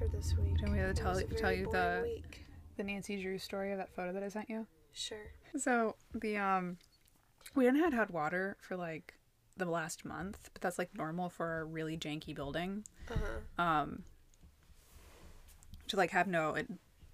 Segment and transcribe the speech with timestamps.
[0.00, 0.56] winter this week.
[0.56, 2.44] Do you want me to tell- tell you the- week.
[2.76, 4.66] The Nancy Drew story of that photo that I sent you.
[4.92, 5.32] Sure.
[5.56, 6.78] So the um,
[7.54, 9.14] we hadn't had hot water for like
[9.56, 12.84] the last month, but that's like normal for a really janky building.
[13.10, 13.62] Uh-huh.
[13.62, 14.04] Um,
[15.88, 16.54] to like have no.
[16.54, 16.68] It,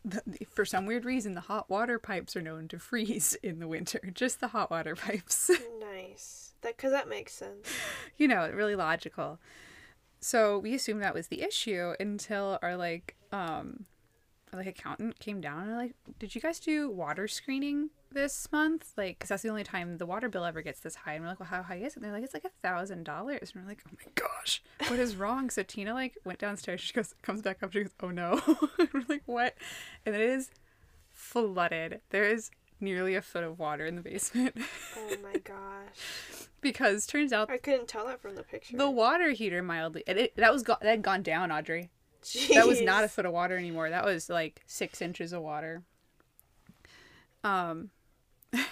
[0.04, 0.20] the,
[0.52, 4.00] for some weird reason, the hot water pipes are known to freeze in the winter.
[4.12, 5.50] Just the hot water pipes.
[5.80, 6.54] Nice.
[6.62, 7.68] That because that makes sense.
[8.16, 9.38] you know, really logical.
[10.22, 13.86] So we assumed that was the issue until our like um
[14.52, 18.92] our, like accountant came down and like, did you guys do water screening this month?
[18.96, 21.14] Like, because that's the only time the water bill ever gets this high.
[21.14, 21.96] And we're like, well, how high is it?
[21.96, 23.52] And they're like, it's like a thousand dollars.
[23.52, 25.50] And we're like, oh my gosh, what is wrong?
[25.50, 26.80] So Tina like went downstairs.
[26.80, 27.72] She goes, comes back up.
[27.72, 28.40] She goes, oh no.
[28.78, 29.54] we're like, what?
[30.06, 30.50] And it is
[31.10, 32.00] flooded.
[32.10, 32.50] There is
[32.82, 34.54] nearly a foot of water in the basement
[34.96, 36.48] Oh my gosh.
[36.60, 38.76] because turns out I couldn't tell that from the picture.
[38.76, 41.90] the water heater mildly and it, that was go- that had gone down audrey
[42.22, 42.54] Jeez.
[42.54, 45.82] that was not a foot of water anymore that was like six inches of water
[47.44, 47.90] um
[48.52, 48.64] the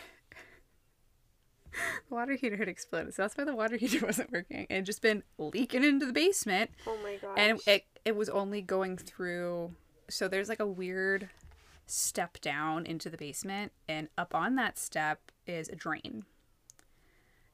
[2.11, 5.03] water heater had exploded so that's why the water heater wasn't working it had just
[5.03, 7.35] been leaking into the basement Oh my gosh.
[7.37, 9.75] and it, it was only going through
[10.09, 11.29] so there's like a weird
[11.91, 16.25] step down into the basement and up on that step is a drain.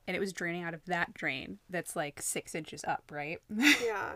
[0.07, 3.39] And it was draining out of that drain that's like six inches up right?
[3.85, 4.13] Yeah.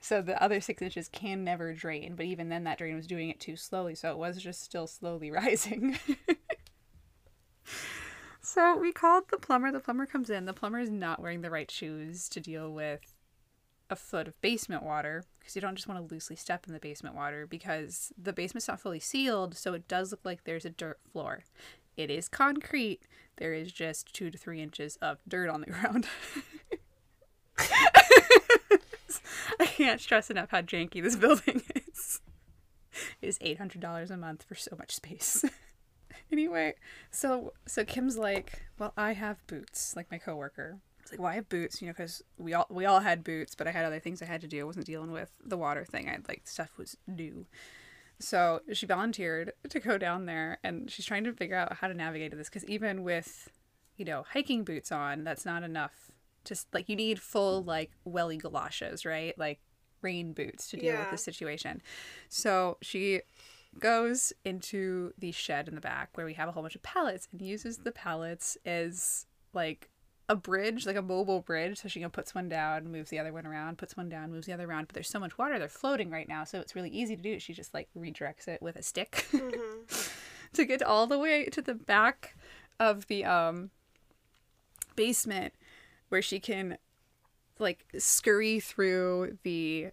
[0.00, 3.28] so the other six inches can never drain but even then that drain was doing
[3.28, 5.98] it too slowly so it was just still slowly rising.
[8.40, 11.50] So we called the plumber the plumber comes in the plumber is not wearing the
[11.50, 13.11] right shoes to deal with
[13.92, 16.80] a foot of basement water because you don't just want to loosely step in the
[16.80, 20.70] basement water because the basement's not fully sealed so it does look like there's a
[20.70, 21.44] dirt floor.
[21.96, 23.02] It is concrete.
[23.36, 26.06] There is just two to three inches of dirt on the ground.
[29.60, 32.20] I can't stress enough how janky this building is.
[33.20, 35.44] It is $800 a month for so much space.
[36.30, 36.74] Anyway
[37.10, 40.78] so so kim's like well i have boots like my coworker
[41.12, 43.66] like, well, I have boots, you know, because we all we all had boots, but
[43.66, 44.60] I had other things I had to do.
[44.60, 46.08] I wasn't dealing with the water thing.
[46.08, 47.46] I had like stuff was new.
[48.18, 51.94] So she volunteered to go down there, and she's trying to figure out how to
[51.94, 53.48] navigate this because even with,
[53.96, 56.10] you know, hiking boots on, that's not enough.
[56.44, 59.36] Just like you need full like welly galoshes, right?
[59.38, 59.60] Like
[60.02, 61.80] rain boots to deal with the situation.
[62.28, 63.22] So she
[63.78, 67.28] goes into the shed in the back where we have a whole bunch of pallets
[67.32, 69.88] and uses the pallets as like
[70.32, 71.78] a bridge, like a mobile bridge.
[71.78, 74.46] So she can puts one down, moves the other one around, puts one down, moves
[74.46, 74.88] the other around.
[74.88, 77.38] But there's so much water, they're floating right now, so it's really easy to do.
[77.38, 79.26] She just like redirects it with a stick
[80.54, 82.34] to get all the way to the back
[82.80, 83.70] of the um
[84.96, 85.52] basement
[86.08, 86.78] where she can
[87.58, 89.88] like scurry through the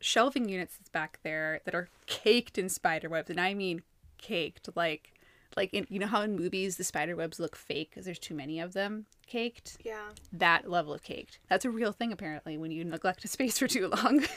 [0.00, 3.82] shelving units that's back there that are caked in spider webs and i mean
[4.16, 5.12] caked like
[5.56, 8.34] like in, you know how in movies the spider webs look fake because there's too
[8.34, 9.78] many of them caked?
[9.84, 10.10] Yeah.
[10.32, 11.38] that level of caked.
[11.48, 14.24] That's a real thing apparently when you neglect a space for too long.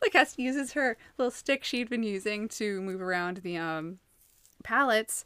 [0.00, 3.98] Like Hess uses her little stick she'd been using to move around the um
[4.62, 5.24] pallets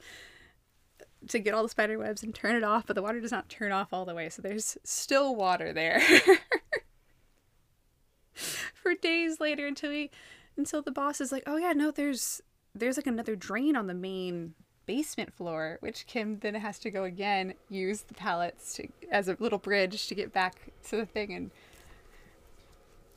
[1.28, 3.50] to get all the spider webs and turn it off but the water does not
[3.50, 6.00] turn off all the way so there's still water there.
[8.74, 10.10] For days later until we
[10.56, 12.40] until the boss is like oh yeah no there's
[12.74, 14.54] there's like another drain on the main
[14.86, 19.36] basement floor which kim then has to go again use the pallets to, as a
[19.38, 21.50] little bridge to get back to the thing and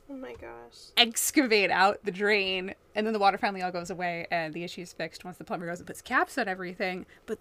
[0.08, 0.92] Oh my gosh.
[0.96, 2.74] excavate out the drain.
[2.94, 5.42] And then the water finally all goes away and the issue is fixed once the
[5.42, 7.06] plumber goes and puts caps on everything.
[7.26, 7.40] But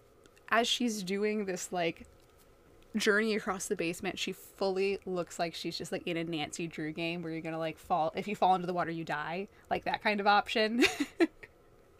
[0.49, 2.07] as she's doing this like
[2.95, 6.91] journey across the basement she fully looks like she's just like in a nancy drew
[6.91, 9.47] game where you're gonna like fall if you fall into the water you die.
[9.69, 10.83] Like that kind of option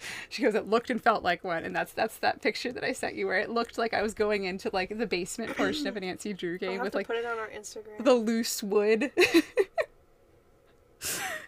[0.30, 2.92] she goes it looked and felt like one and that's that's that picture that i
[2.92, 5.96] sent you where it looked like i was going into like the basement portion of
[5.96, 8.04] a nancy drew game with like put it on our Instagram.
[8.04, 9.12] the loose wood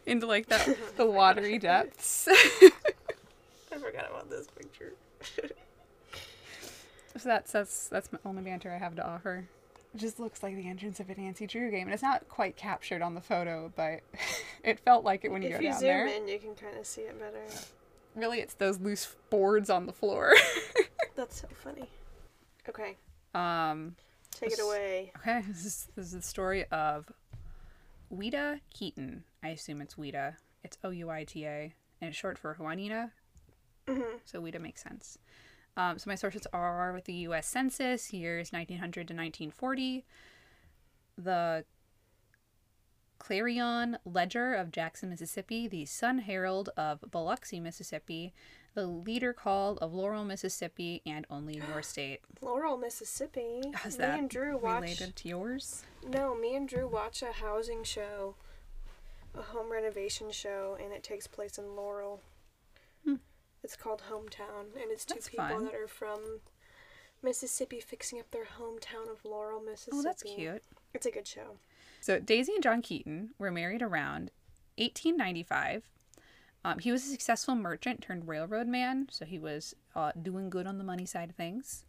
[0.06, 2.28] into like that the watery depths.
[2.30, 4.94] I forgot about this picture.
[7.18, 9.48] so that's that's that's my only banter I have to offer.
[9.94, 12.56] It just looks like the entrance of a Nancy Drew game, and it's not quite
[12.58, 14.02] captured on the photo, but
[14.64, 16.08] it felt like it when you if go you down zoom there.
[16.08, 17.44] in, you can kind of see it better.
[18.16, 20.34] Really, it's those loose boards on the floor.
[21.16, 21.90] That's so funny.
[22.68, 22.98] Okay,
[23.34, 23.96] um.
[24.32, 25.12] take it away.
[25.18, 27.12] Okay, this is this is the story of
[28.14, 29.24] Ouida Keeton.
[29.44, 30.36] I assume it's Ouida.
[30.64, 33.12] It's O U I T A, and it's short for Juanita.
[34.26, 35.18] So Ouida makes sense.
[35.78, 37.48] Um, so my sources are with the U.S.
[37.48, 40.04] Census, years 1900 to 1940.
[41.20, 41.64] The
[43.20, 48.34] Clarion Ledger of Jackson, Mississippi, the Sun Herald of Biloxi, Mississippi,
[48.74, 52.22] the Leader Call of Laurel, Mississippi, and Only in Your State.
[52.42, 53.62] Laurel, Mississippi.
[53.86, 54.82] Is me that and Drew watch.
[54.82, 55.84] related to yours?
[56.08, 58.36] No, me and Drew watch a housing show,
[59.36, 62.22] a home renovation show, and it takes place in Laurel.
[63.04, 63.16] Hmm.
[63.64, 65.66] It's called Hometown, and it's two That's people fun.
[65.66, 66.40] that are from
[67.24, 69.98] Mississippi fixing up their hometown of Laurel, Mississippi.
[69.98, 70.62] Oh, that's cute.
[70.94, 71.58] It's a good show.
[72.08, 74.32] So Daisy and John Keeton were married around
[74.78, 75.90] 1895.
[76.64, 80.68] Um, he was a successful merchant turned railroad man, so he was uh, doing good
[80.68, 81.84] on the money side of things.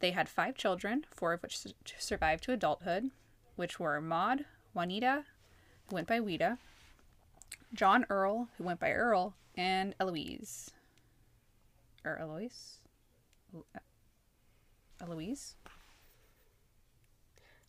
[0.00, 3.10] They had five children, four of which su- survived to adulthood,
[3.56, 4.44] which were Maud,
[4.74, 5.24] Juanita,
[5.88, 6.58] who went by Ouida,
[7.72, 10.72] John Earl, who went by Earl, and Eloise.
[12.04, 12.80] Or Eloise?
[15.00, 15.54] Eloise?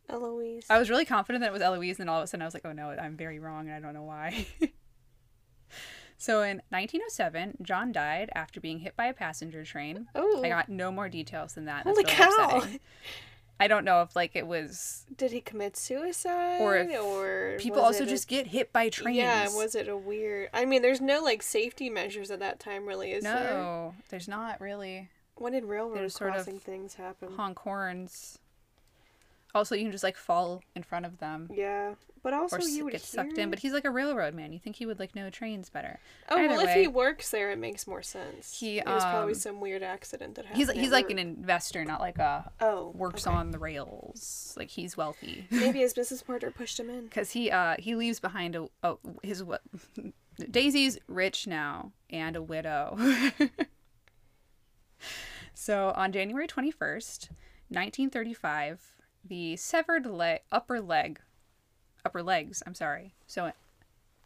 [0.10, 0.66] Eloise.
[0.70, 2.54] I was really confident that it was Eloise, and all of a sudden I was
[2.54, 4.46] like, oh no, I'm very wrong, and I don't know why.
[6.18, 10.08] so in 1907, John died after being hit by a passenger train.
[10.16, 11.84] oh, I got no more details than that.
[11.86, 12.58] That's holy really cow!
[12.58, 12.80] upsetting.
[13.58, 16.60] I don't know if like it was Did he commit suicide?
[16.60, 19.18] Or if or people also a- just get hit by trains.
[19.18, 20.50] Yeah, was it a weird?
[20.54, 23.34] I mean, there's no like safety measures at that time, really, is there?
[23.34, 27.30] no, there's not really When did railroad There's sort of things happen?
[27.36, 28.40] honk horns.
[29.56, 32.84] Also, you can just like fall in front of them Yeah, but also or you
[32.84, 33.50] would get sucked in.
[33.50, 34.52] But he's like a railroad man.
[34.52, 36.00] You think he would like know trains better?
[36.30, 38.60] oh either well, if he works there, it makes more sense.
[38.60, 40.58] He, it was probably um, some weird accident that happened.
[40.58, 43.36] He's he's like an investor, not like a oh works okay.
[43.36, 44.54] on the rails.
[44.58, 47.06] Like he's wealthy Maybe his business partner pushed him in.
[47.06, 49.62] because he uh he leaves behind a, a his what
[50.52, 52.98] Daisy's rich now and a widow.
[55.54, 57.30] so on January twenty first,
[57.70, 58.95] nineteen thirty five,
[59.28, 61.20] the severed leg upper leg
[62.06, 62.62] upper legs.
[62.66, 63.14] I'm sorry.
[63.28, 63.52] So.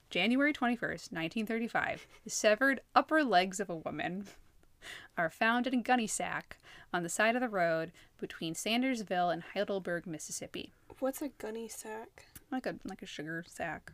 [0.10, 4.26] January 21st, 1935, the severed upper legs of a woman
[5.20, 6.58] are found in a gunny sack
[6.92, 10.74] on the side of the road between Sandersville and Heidelberg, Mississippi.
[10.98, 12.26] What's a gunny sack?
[12.52, 13.92] Like a like a sugar sack,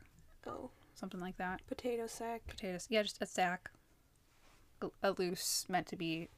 [0.47, 1.59] Oh, something like that.
[1.67, 2.43] potato sack.
[2.47, 3.69] Potatoes, yeah, just a sack.
[4.81, 6.29] A, a loose, meant to be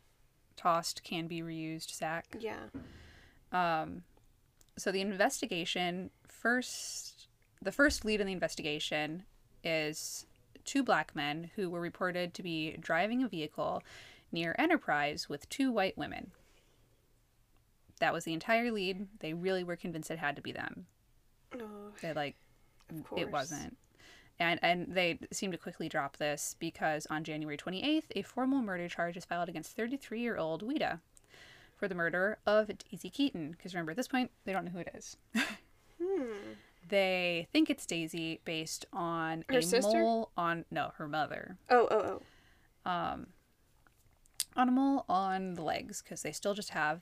[0.55, 2.35] tossed, can be reused sack.
[2.39, 2.65] Yeah.
[3.51, 4.01] Um,
[4.77, 7.27] so the investigation first,
[7.61, 9.23] the first lead in the investigation
[9.63, 10.25] is
[10.65, 13.81] two black men who were reported to be driving a vehicle
[14.31, 16.31] near Enterprise with two white women.
[17.99, 19.07] That was the entire lead.
[19.19, 20.85] They really were convinced it had to be them.
[21.55, 22.35] Oh, They like
[23.15, 23.77] it wasn't.
[24.39, 28.87] And and they seem to quickly drop this because on January 28th, a formal murder
[28.87, 30.99] charge is filed against 33-year-old Ouida
[31.77, 33.51] for the murder of Daisy Keeton.
[33.51, 35.17] Because remember, at this point, they don't know who it is.
[36.01, 36.53] Hmm.
[36.89, 39.99] They think it's Daisy based on Her a sister?
[39.99, 41.57] mole on no, her mother.
[41.69, 42.21] Oh, oh,
[42.85, 42.89] oh.
[42.89, 43.27] Um,
[44.55, 47.01] on a mole on the legs because they still just have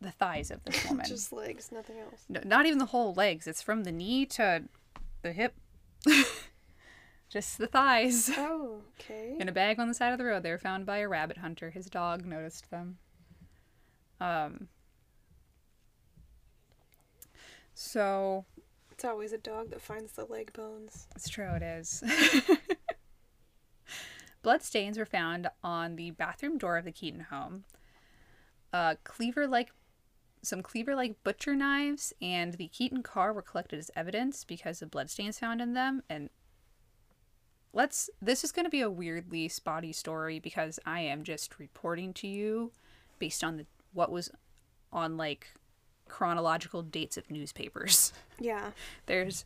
[0.00, 1.06] the thighs of this woman.
[1.06, 2.24] Just legs, nothing else.
[2.28, 3.46] No, not even the whole legs.
[3.46, 4.64] It's from the knee to
[5.22, 5.54] the hip.
[7.28, 8.30] just the thighs.
[8.36, 9.36] Oh, okay.
[9.38, 10.42] In a bag on the side of the road.
[10.42, 11.70] They were found by a rabbit hunter.
[11.70, 12.98] His dog noticed them.
[14.20, 14.68] Um.
[17.74, 18.44] So
[18.92, 21.08] It's always a dog that finds the leg bones.
[21.14, 21.50] it's true.
[21.54, 22.02] It is.
[24.42, 27.64] Blood stains were found on the bathroom door of the Keeton home.
[28.72, 29.72] Uh, cleaver-like,
[30.42, 35.08] some cleaver-like butcher knives, and the Keeton car were collected as evidence because of blood
[35.08, 36.02] stains found in them.
[36.10, 36.28] And
[37.72, 38.10] let's.
[38.20, 42.28] This is going to be a weirdly spotty story because I am just reporting to
[42.28, 42.72] you
[43.18, 43.64] based on the
[43.94, 44.30] what was
[44.92, 45.48] on like
[46.08, 48.12] chronological dates of newspapers.
[48.40, 48.72] Yeah.
[49.06, 49.44] There's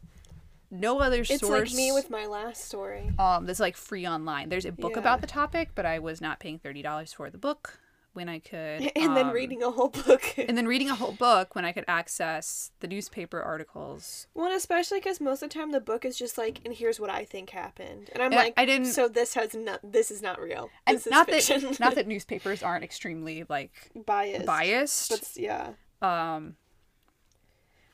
[0.71, 3.11] no other It's source It's like me with my last story.
[3.19, 4.49] um that's like free online.
[4.49, 5.01] There's a book Yeah.
[5.01, 7.79] about the topic, but I was not paying thirty dollars for the book
[8.19, 10.35] when I could And then um, reading a whole book.
[10.37, 14.27] and then reading a whole book when I could access the newspaper articles.
[14.35, 17.11] well, especially because most of the time the book is just like, and here's what
[17.11, 19.81] I think happened, and I'm Yeah, like, I didn't- So this has not.
[19.83, 20.69] This is not real.
[20.87, 21.61] And This is not fiction.
[21.63, 23.73] that not that newspapers aren't extremely like
[24.07, 24.45] biased.
[24.47, 25.11] biased.
[25.11, 25.71] But yeah.
[26.03, 26.57] um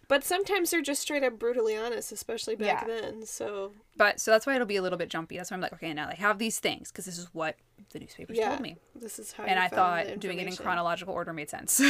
[0.09, 3.01] But sometimes they're just straight up brutally honest, especially back Yeah.
[3.01, 3.27] then.
[3.27, 5.37] So but so that's why it'll be a little bit jumpy.
[5.37, 7.57] That's why I'm like, okay, now I have these things because this is what
[7.91, 8.77] the newspapers yeah, told me.
[8.95, 9.45] this is how.
[9.45, 11.81] and I thought doing it in chronological order made sense.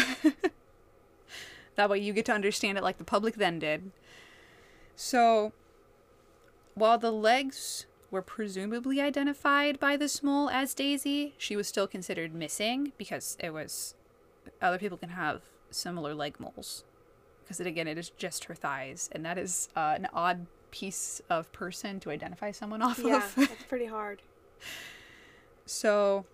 [1.76, 3.90] that way you get to understand it like the public then did.
[4.96, 5.52] So,
[6.74, 12.34] while the legs were presumably identified by the smole as Daisy, she was still considered
[12.34, 13.94] missing because it was
[14.62, 16.84] other people can have similar leg moles.
[17.42, 21.20] Because it again, it is just her thighs, and that is uh, an odd piece
[21.28, 23.04] of person to identify someone off of.
[23.04, 23.38] Yeah, of.
[23.38, 24.22] it's pretty hard.
[25.66, 26.26] So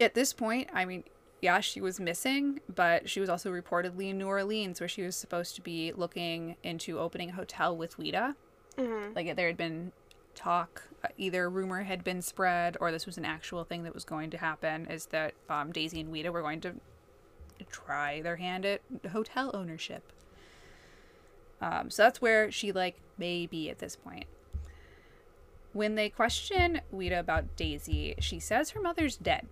[0.00, 1.04] at this point, I mean,
[1.42, 5.16] yeah, she was missing, but she was also reportedly in New Orleans where she was
[5.16, 8.34] supposed to be looking into opening a hotel with Ouida.
[8.78, 9.92] hmm Like there had been
[10.34, 14.04] talk, uh, either rumor had been spread or this was an actual thing that was
[14.04, 16.74] going to happen, is that um, Daisy and Ouida were going to
[17.70, 18.80] try their hand at
[19.12, 20.12] hotel ownership.
[21.60, 24.26] Um, so that's where she like may be at this point.
[25.76, 29.46] When they question Ouida about Daisy, she says her mother's dead,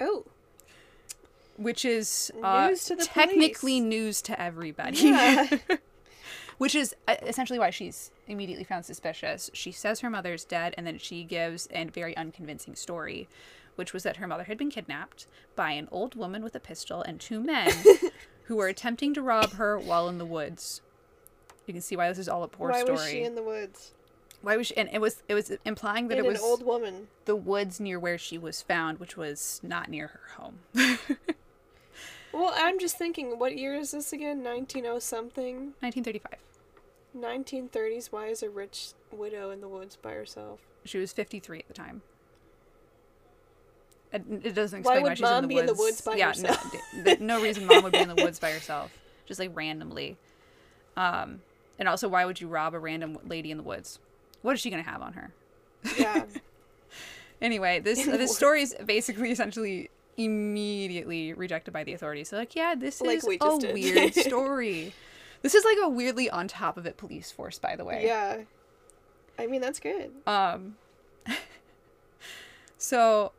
[0.00, 0.24] Oh,
[1.56, 3.88] which is uh, News to the technically police.
[3.88, 4.98] news to everybody.
[4.98, 5.48] yeah.
[6.58, 9.48] which is uh, essentially why she's immediately found suspicious.
[9.54, 13.28] She says her mother's dead, and then she gives a very unconvincing story,
[13.76, 17.02] which was that her mother had been kidnapped by an old woman with a pistol
[17.02, 17.70] and two men
[18.46, 20.80] who were attempting to rob her while in the woods.
[21.64, 22.92] You can see why this is all a poor Why story.
[22.98, 23.92] was she in the woods?
[24.42, 24.76] Why was she?
[24.76, 27.08] And it was it was implying that And it was an old woman.
[27.24, 30.58] the woods near where she was found, which was not near her home.
[32.32, 34.38] Well, I'm just thinking, what year is this again?
[34.44, 35.74] 190 something?
[35.80, 36.34] 1935.
[37.16, 38.12] 1930s.
[38.12, 40.60] Why is a rich widow in the woods by herself?
[40.84, 42.02] She was 53 at the time.
[44.12, 45.78] It, it doesn't explain why, would she's mom in the be in woods.
[45.78, 46.74] the woods by yeah, herself?
[46.94, 48.90] No, no reason mom would be in the woods by herself,
[49.26, 50.16] just like randomly.
[50.96, 51.40] Um,
[51.78, 53.98] and also, why would you rob a random lady in the woods?
[54.42, 55.32] What is she gonna have on her?
[55.98, 56.24] Yeah.
[57.40, 62.30] Anyway, this this story is basically essentially immediately rejected by the authorities.
[62.30, 63.74] So like, yeah, this Like is we a did.
[63.74, 64.92] weird story.
[65.42, 68.04] this is like a weirdly on top of it police force, by the way.
[68.04, 68.38] yeah.
[69.38, 70.10] I mean, that's good.
[70.26, 70.78] Um.
[72.76, 73.30] so,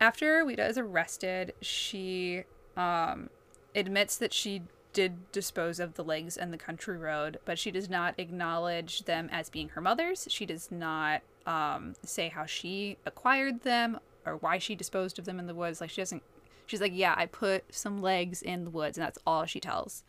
[0.00, 2.44] after Ouida is arrested, she
[2.76, 3.28] um
[3.74, 4.62] admits that she
[4.92, 9.28] did dispose of the legs and the country road, but she does not acknowledge them
[9.30, 10.26] as being her mother's.
[10.30, 15.38] She does not um say how she acquired them or why she disposed of them
[15.38, 15.80] in the woods.
[15.80, 16.22] Like she doesn't.
[16.66, 20.04] She's like, yeah, I put some legs in the woods, and that's all she tells.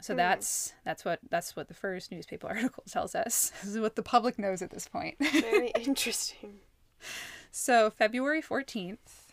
[0.00, 3.52] So that's that's what that's what the first newspaper article tells us.
[3.62, 5.16] This is what the public knows at this point.
[5.20, 6.60] Very interesting.
[7.50, 9.32] so February fourteenth,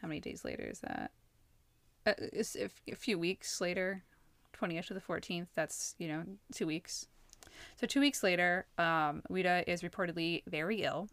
[0.00, 1.10] how many days later is that?
[2.06, 2.12] Uh,
[2.88, 4.04] a, few weeks later,
[4.52, 5.48] twentieth to the fourteenth.
[5.54, 7.08] That's you know two weeks.
[7.80, 11.08] So two weeks later, um, Ouida is reportedly very ill.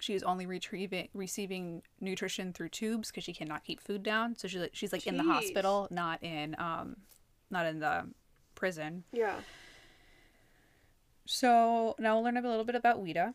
[0.00, 4.36] She is only retrieving receiving nutrition through tubes because she cannot keep food down.
[4.36, 6.96] So she's like, she's like in the hospital, not in um,
[7.50, 8.08] not in the
[8.54, 9.04] prison.
[9.12, 9.36] Yeah.
[11.26, 13.32] So now we'll learn a little bit about Ouida.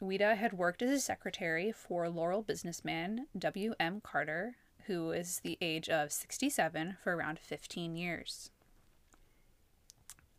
[0.00, 4.00] Ouida had worked as a secretary for Laurel businessman W.M.
[4.00, 4.56] Carter,
[4.86, 8.50] who is the age of 67 for around 15 years.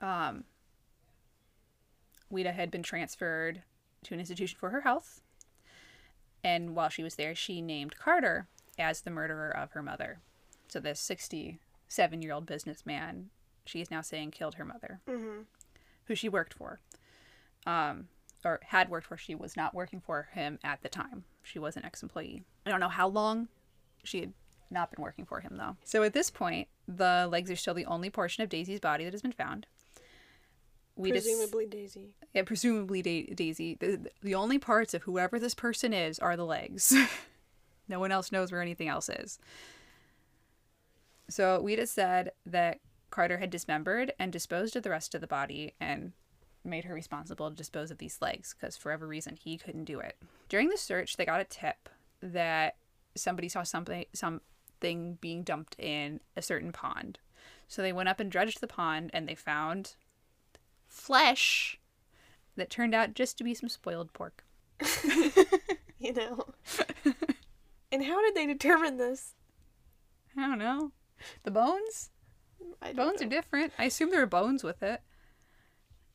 [0.02, 0.44] Um,
[2.32, 3.64] Ouida had been transferred
[4.04, 5.22] to an institution for her health,
[6.44, 10.20] and while she was there, she named Carter as the murderer of her mother.
[10.68, 13.30] So this 67 year old businessman,
[13.66, 15.42] she is now saying killed her mother Mm-hmm.
[16.06, 16.80] who she worked for,
[17.66, 18.08] um,
[18.46, 19.18] or had worked for.
[19.18, 21.24] She was not working for him at the time.
[21.42, 22.44] She was an ex employee.
[22.66, 23.48] I don't know how long
[24.04, 24.34] she had
[24.70, 25.78] not been working for him, though.
[25.84, 29.14] So at this point, the legs are still the only portion of Daisy's body that
[29.14, 29.68] has been found.
[30.96, 32.16] We Presumably Daisy.
[32.34, 33.76] yeah, presumably da- Daisy.
[33.80, 36.94] The, the only parts of whoever this person is are the legs.
[37.88, 39.38] no one else knows where anything else is.
[41.30, 42.80] So Ouida said that
[43.12, 46.14] Carter had dismembered and disposed of the rest of the body and
[46.64, 50.00] made her responsible to dispose of these legs because for whatever reason he couldn't do
[50.00, 50.18] it.
[50.50, 51.90] During the search, they got a tip
[52.22, 52.76] that
[53.18, 57.20] somebody saw something something being dumped in a certain pond.
[57.68, 59.96] So they went up and dredged the pond and they found
[60.88, 61.80] flesh
[62.56, 64.44] that turned out just to be some spoiled pork.
[66.00, 66.46] You know.
[67.92, 69.34] and how did they determine this?
[70.38, 70.92] I don't know.
[71.44, 72.12] The bones?
[72.96, 73.74] Bones are different.
[73.80, 75.02] I assume there were bones with it.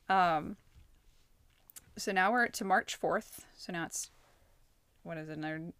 [0.09, 0.57] Um
[1.97, 3.41] so now we're to March 4th.
[3.55, 4.09] So now it's
[5.03, 5.37] what is it?
[5.37, 5.73] Another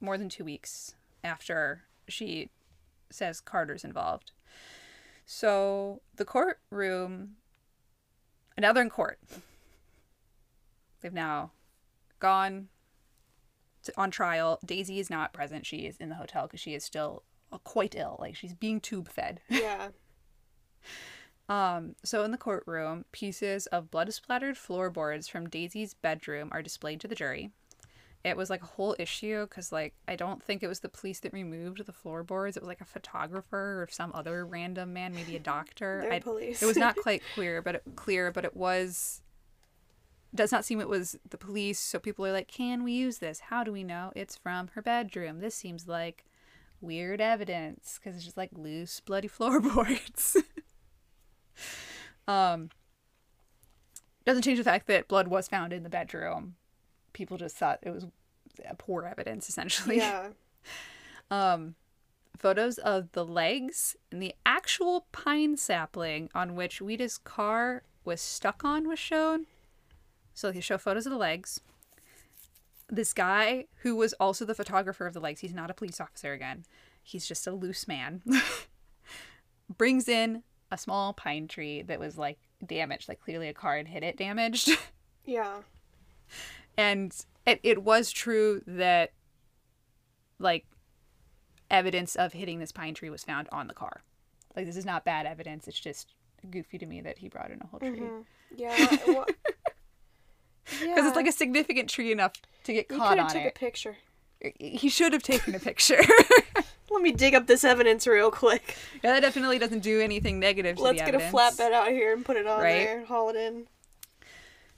[0.00, 2.50] more than 2 weeks after she
[3.10, 4.32] says Carter's involved.
[5.24, 7.36] So the courtroom
[8.58, 9.18] now they're in court.
[11.00, 11.52] They've now
[12.20, 12.68] gone
[13.82, 14.58] to, on trial.
[14.64, 15.66] Daisy is not present.
[15.66, 17.22] She is in the hotel because she is still
[17.52, 18.16] uh, quite ill.
[18.18, 19.40] Like she's being tube fed.
[19.50, 19.88] Yeah.
[21.48, 27.00] Um, so in the courtroom, pieces of blood splattered floorboards from Daisy's bedroom are displayed
[27.00, 27.50] to the jury.
[28.26, 31.20] It was like a whole issue because like I don't think it was the police
[31.20, 32.56] that removed the floorboards.
[32.56, 36.00] It was like a photographer or some other random man, maybe a doctor.
[36.02, 36.60] They're I- police.
[36.60, 39.22] It was not quite clear, but it, clear, but it was.
[40.34, 41.78] Does not seem it was the police.
[41.78, 43.38] So people are like, "Can we use this?
[43.40, 45.38] How do we know it's from her bedroom?
[45.38, 46.24] This seems like
[46.80, 50.36] weird evidence because it's just like loose, bloody floorboards."
[52.26, 52.70] um,
[54.24, 56.56] doesn't change the fact that blood was found in the bedroom.
[57.16, 59.96] People just thought it was uh, poor evidence, essentially.
[59.96, 60.28] yeah.
[61.28, 61.74] Um,
[62.38, 68.64] photos of the legs and the actual pine sapling on which Ouida's car was stuck
[68.64, 69.46] on was shown.
[70.34, 71.60] So they show photos of the legs.
[72.88, 76.32] This guy, who was also the photographer of the legs, he's not a police officer
[76.32, 76.64] again.
[77.02, 78.22] He's just a loose man.
[79.76, 83.88] brings in a small pine tree that was like damaged, like clearly a car had
[83.88, 84.70] hit it damaged.
[85.28, 85.62] Yeah.
[86.76, 89.12] And it, it was true that
[90.38, 90.66] like
[91.70, 94.02] evidence of hitting this pine tree was found on the car
[94.54, 96.12] like this is not bad evidence it's just
[96.50, 98.20] goofy to me that he brought in a whole tree mm-hmm.
[98.56, 98.96] because Yeah.
[99.06, 99.26] Well,
[100.82, 101.06] yeah.
[101.06, 102.32] it's like a significant tree enough
[102.64, 103.96] to get You caught could have on took it a picture.
[104.58, 106.00] he should have taken a picture
[106.90, 108.76] Let me dig up this evidence real quick.
[109.02, 112.24] yeah, that definitely doesn't do anything negative to Let's get a flatbed out here and
[112.24, 112.84] put it on Right?
[112.84, 113.66] there and haul it in.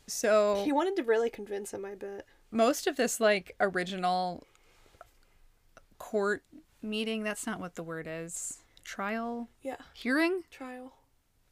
[0.09, 2.25] So He wanted to really convince him, I bet.
[2.50, 4.45] most of this like original
[5.99, 6.43] court
[6.83, 9.77] meeting that's not what the word is trial Yeah.
[9.95, 10.93] hearing Trial.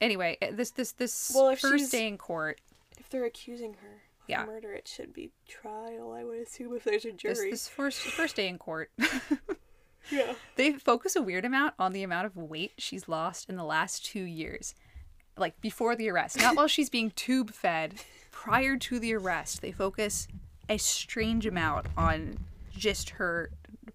[0.01, 2.61] anyway eh, this this this Well, if first she's- day in court
[2.99, 4.45] If they're accusing her of Yeah.
[4.47, 7.51] murder, it should be trial, I would assume, if there's a this, jury.
[7.51, 8.91] this first first day in court
[10.11, 10.35] Yeah.
[10.55, 14.05] they focus a weird amount on the amount of weight she's lost in the last
[14.05, 14.75] two years
[15.37, 17.95] like before the arrest not while she's being tube fed
[18.43, 20.29] prior to the arrest they focus
[20.69, 22.37] a strange amount on
[22.77, 23.51] just her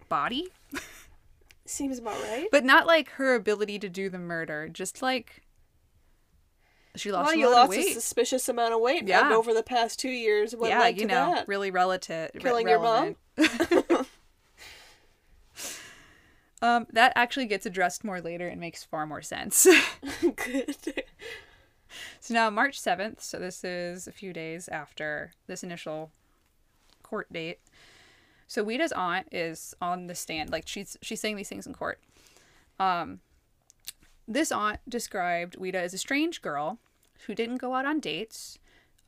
[0.10, 0.49] body
[1.65, 2.47] Seems about right.
[2.51, 5.41] but not like her ability to do the murder just like
[6.95, 9.32] she lost well, a you lot lost of weight a suspicious amount of weight Yeah.
[9.32, 10.54] over the past two years.
[10.56, 11.47] What yeah you know that?
[11.47, 13.15] really relative re- Killing your mom?
[16.63, 19.65] um that actually gets addressed more later and makes far more sense
[20.21, 21.04] Good.
[22.19, 26.12] so now march 7th so this is a few days after this initial
[27.04, 27.60] court date
[28.47, 31.99] so Ouida's aunt is on the stand like she's she's saying these things in court
[32.80, 33.19] um
[34.27, 36.80] this aunt described Ouida as a strange girl
[37.25, 38.60] who didn't go out on dates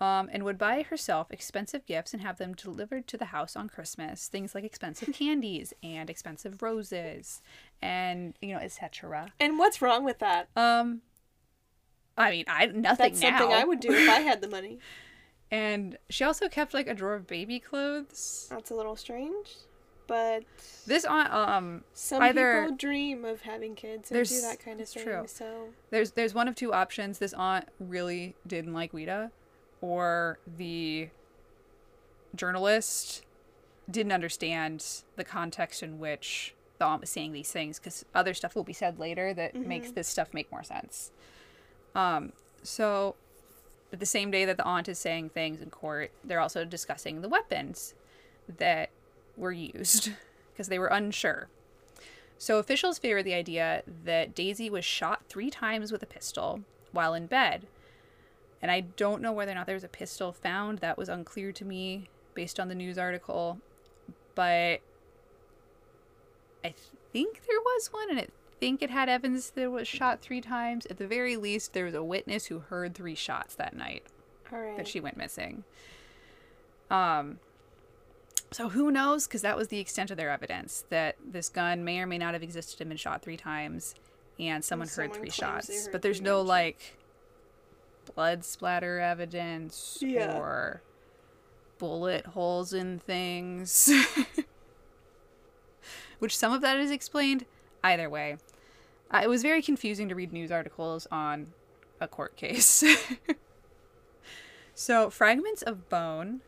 [0.01, 3.69] um, and would buy herself expensive gifts and have them delivered to the house on
[3.69, 4.27] Christmas.
[4.27, 7.41] Things like expensive candies and expensive roses
[7.81, 9.31] and, you know, etc.
[9.39, 10.49] And what's wrong with that?
[10.55, 11.01] Um,
[12.17, 13.37] I mean, I nothing That's now.
[13.39, 14.79] something I would do if I had the money.
[15.51, 18.47] And she also kept like a drawer of baby clothes.
[18.49, 19.49] That's a little strange,
[20.07, 20.43] but
[20.87, 24.77] This aunt, um, some Either- people dream of having kids and There's- do that kind
[24.79, 25.03] of it's thing.
[25.03, 25.25] true.
[25.27, 27.19] So there's there's one of two options.
[27.19, 29.29] This aunt really didn't like Ouida,
[29.79, 31.09] or the
[32.35, 33.23] journalist
[33.89, 38.55] didn't understand the context in which the aunt was saying these things because other stuff
[38.55, 41.11] will be said later that makes this stuff make more sense.
[41.95, 43.15] Um, so,
[43.91, 47.29] the same day that the aunt is saying things in court, they're also discussing the
[47.29, 47.93] weapons
[48.57, 48.89] that
[49.37, 50.11] were used
[50.53, 51.47] because they were unsure.
[52.37, 57.13] So officials favor the idea that Daisy was shot three times with a pistol while
[57.13, 57.67] in bed.
[58.61, 60.79] And I don't know whether or not there was a pistol found.
[60.79, 63.59] That was unclear to me based on the news article.
[64.35, 64.81] But
[66.65, 66.73] I
[67.11, 68.27] think there was one, and I
[68.63, 70.85] think it had evidence that was shot three times.
[70.85, 74.03] At the very least, there was a witness who heard three shots that night
[74.51, 74.77] all right.
[74.77, 75.65] that she went missing.
[76.89, 77.39] Um,
[78.51, 79.27] so who knows?
[79.27, 82.33] Because that was the extent of their evidence that this gun may or may not
[82.33, 83.95] have existed and been shot three times,
[84.39, 85.85] and someone heard someone three shots.
[85.85, 86.95] heard But there's no like
[88.15, 90.37] blood splatter evidence Yeah.
[90.37, 90.81] or
[91.79, 93.91] bullet holes in things.
[96.19, 97.45] Which some of that is explained.
[97.83, 98.37] Either way,
[99.13, 101.53] uh, it was very confusing to read news articles on
[102.01, 102.83] a court case.
[104.73, 106.41] so, fragments of bone,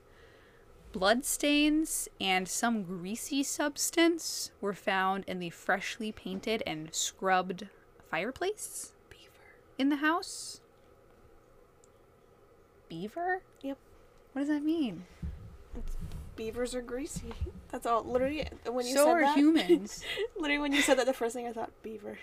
[0.91, 7.67] blood stains, and some greasy substance were found in the freshly painted and scrubbed
[8.09, 9.45] fireplace Beaver.
[9.77, 10.61] in the house.
[12.89, 13.41] Beaver?
[13.61, 13.77] Yep.
[14.33, 15.05] What does that mean?
[16.35, 17.33] Beavers are greasy.
[17.71, 18.03] That's all.
[18.03, 20.03] Literally, when you so said are that, humans.
[20.37, 22.17] literally when you said that, the first thing I thought beaver.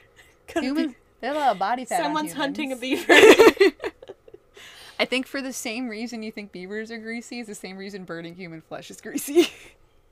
[0.49, 0.95] Could humans.
[1.21, 2.01] They have a lot of body fat.
[2.01, 3.13] on Someone's hunting a beaver.
[4.99, 8.05] I think for the same reason you think beavers are greasy is the same reason
[8.05, 9.49] burning human flesh is greasy.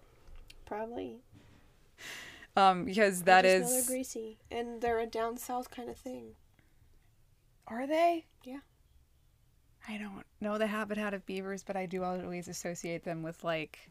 [0.67, 1.19] Probably.
[2.57, 5.97] Um, because I that just know they're greasy, and they're a down south kind of
[5.97, 6.35] thing.
[7.67, 8.27] Are they?
[8.45, 8.59] Yeah.
[9.89, 13.91] I don't know the habitat of beavers, but I do always associate them with like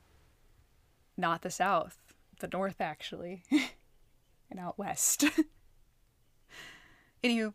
[1.18, 1.98] not the south,
[2.40, 3.44] the north actually,
[4.50, 5.26] and out west.
[7.24, 7.54] Anywho,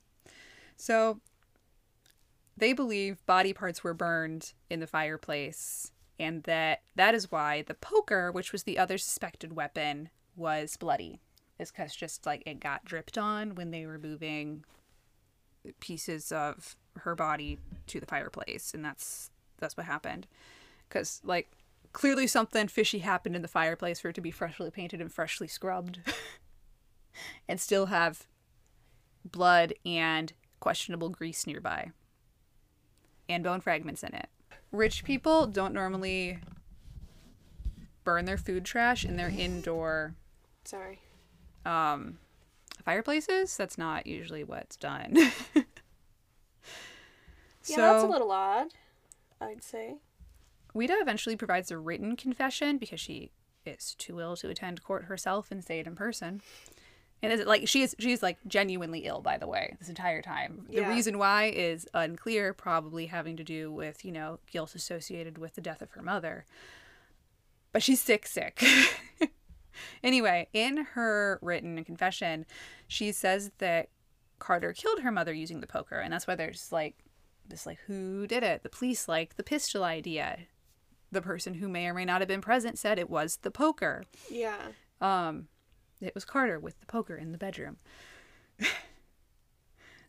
[0.77, 1.21] so
[2.57, 7.75] they believe body parts were burned in the fireplace, and that that is why the
[7.75, 11.21] poker, which was the other suspected weapon, was bloody.
[11.59, 14.65] Is because just like it got dripped on when they were moving
[15.81, 20.27] pieces of her body to the fireplace and that's that's what happened
[20.89, 21.51] because like
[21.93, 25.49] clearly something fishy happened in the fireplace for it to be freshly painted and freshly
[25.49, 26.01] scrubbed
[27.49, 28.27] and still have
[29.25, 31.91] blood and questionable grease nearby
[33.29, 34.29] and bone fragments in it
[34.73, 36.39] rich people don't normally
[38.05, 40.15] burn their food trash in their indoor
[40.65, 41.01] Sorry.
[41.65, 42.19] um,
[42.85, 43.57] fireplaces.
[43.57, 45.17] That's not usually what's done.
[47.67, 48.69] Yeah, that's a little odd.
[49.41, 49.95] I'd say.
[50.75, 53.31] Ouida eventually provides a written confession because she
[53.65, 56.43] is too ill to attend court herself and say it in person.
[57.25, 60.23] And is it like she is she's like genuinely ill by the way this entire
[60.23, 60.67] time.
[60.69, 60.89] The Yeah.
[60.89, 65.61] reason why is unclear, probably having to do with, you know, guilt associated with the
[65.61, 66.45] death of her mother.
[67.73, 68.63] But she's sick sick.
[70.03, 72.47] anyway, in her written confession,
[72.87, 73.89] she says that
[74.39, 76.97] Carter killed her mother using the poker, and that's why there's like
[77.49, 78.63] this like who did it?
[78.63, 80.39] The police like the pistol idea.
[81.13, 84.05] The person who may or may not have been present said it was the poker.
[84.29, 84.57] Yeah.
[85.01, 85.47] Um,
[86.07, 87.77] it was Carter with the poker in the bedroom.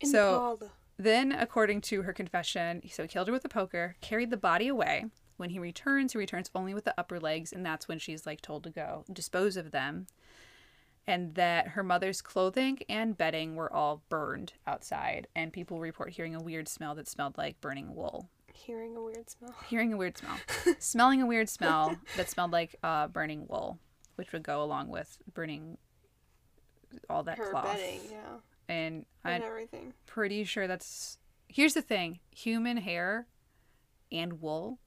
[0.04, 0.70] So- the.
[0.98, 4.66] Then, according to her confession, so he killed her with the poker, carried the body
[4.66, 5.04] away.
[5.36, 8.40] When he returns, he returns only with the upper legs, and that's when she's like
[8.40, 10.06] told to go dispose of them.
[11.06, 16.34] And that her mother's clothing and bedding were all burned outside, and people report hearing
[16.34, 18.30] a weird smell that smelled like burning wool.
[18.54, 19.54] Hearing a weird smell.
[19.68, 20.38] Hearing a weird smell,
[20.78, 23.78] smelling a weird smell that smelled like uh, burning wool,
[24.14, 25.76] which would go along with burning
[27.10, 27.64] all that Her cloth.
[27.64, 28.18] bedding, yeah.
[28.68, 29.92] And And everything.
[30.06, 31.18] pretty sure that's
[31.48, 33.26] here's the thing human hair
[34.12, 34.78] and wool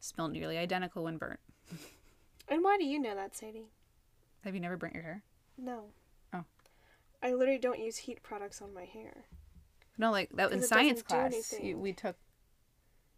[0.00, 1.40] smell nearly identical when burnt
[2.48, 3.66] And why do you know that, Sadie?
[4.44, 5.22] have you never burnt your hair
[5.58, 5.86] No.
[6.32, 6.44] Oh.
[7.22, 9.24] I literally don't use heat products on my hair.
[9.98, 12.16] no like that in science class you, we took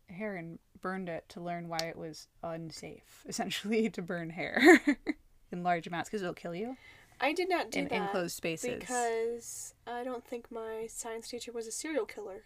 [0.08, 4.80] hair and burned it to learn why it was unsafe essentially to burn hair
[5.52, 6.76] in large amounts because it'll kill you
[7.20, 11.52] I did not do in that enclosed spaces because I don't think my science teacher
[11.52, 12.42] was a serial killer.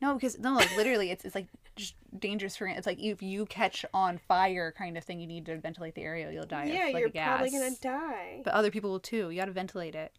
[0.00, 3.46] no because no like literally it's, it's like just dangerous for it's like if you
[3.46, 6.86] catch on fire kind of thing you need to ventilate the area you'll die yeah,
[6.86, 8.40] of like you're probably gonna die.
[8.44, 9.30] But other people will too.
[9.30, 10.12] You gotta ventilate it.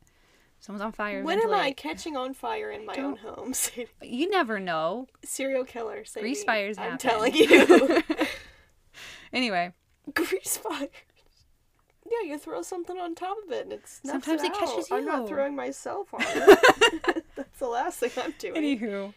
[0.60, 1.24] Someone's on fire.
[1.24, 3.54] when am I catching on fire in my own home?
[3.56, 3.88] Sadie?
[4.02, 5.08] You never know.
[5.24, 6.04] serial killer.
[6.04, 6.24] Sadie.
[6.24, 8.04] Grease fires I'm telling you.
[9.34, 9.74] Anyway,
[10.14, 10.88] Grease fire.
[12.10, 14.60] Yeah, you throw something on top of it and it's Sometimes it out.
[14.60, 14.98] catches you.
[14.98, 17.24] I'm not throwing myself on it.
[17.36, 18.80] That's the last thing I'm doing.
[18.80, 19.14] anywho,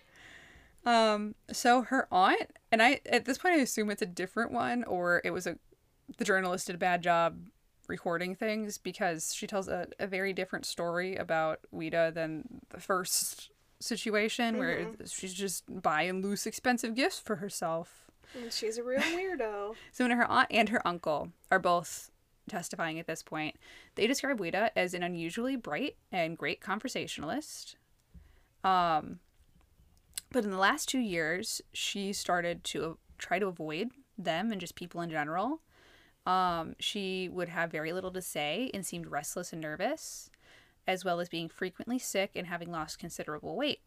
[0.85, 4.85] um, so her aunt and I at this point I assume it's a different one
[4.85, 5.57] or it was a
[6.19, 7.39] the journalist did a bad job
[7.87, 13.51] recording things because she tells a, a very different story about Ouida than the first
[13.81, 18.07] situation where she's just buying loose expensive gifts for herself.
[18.41, 19.75] And she's a real weirdo.
[19.93, 22.10] So when her aunt and her uncle are both
[22.51, 23.57] testifying at this point,
[23.95, 27.77] they describe Ouida as an unusually bright and great conversationalist.
[28.63, 29.21] Um,
[30.31, 34.75] but in the last two years, she started to try to avoid them and just
[34.75, 35.61] people in general.
[36.27, 40.31] Um, she would have very little to say and seemed restless and nervous,
[40.87, 43.81] as well as being frequently sick and having lost considerable weight.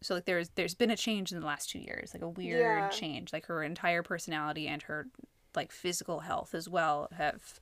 [0.00, 2.78] So like there's there's been a change in the last two years, like a weird
[2.80, 2.88] Yeah.
[2.88, 3.32] change.
[3.32, 5.06] Like her entire personality and her
[5.54, 7.60] like physical health as well have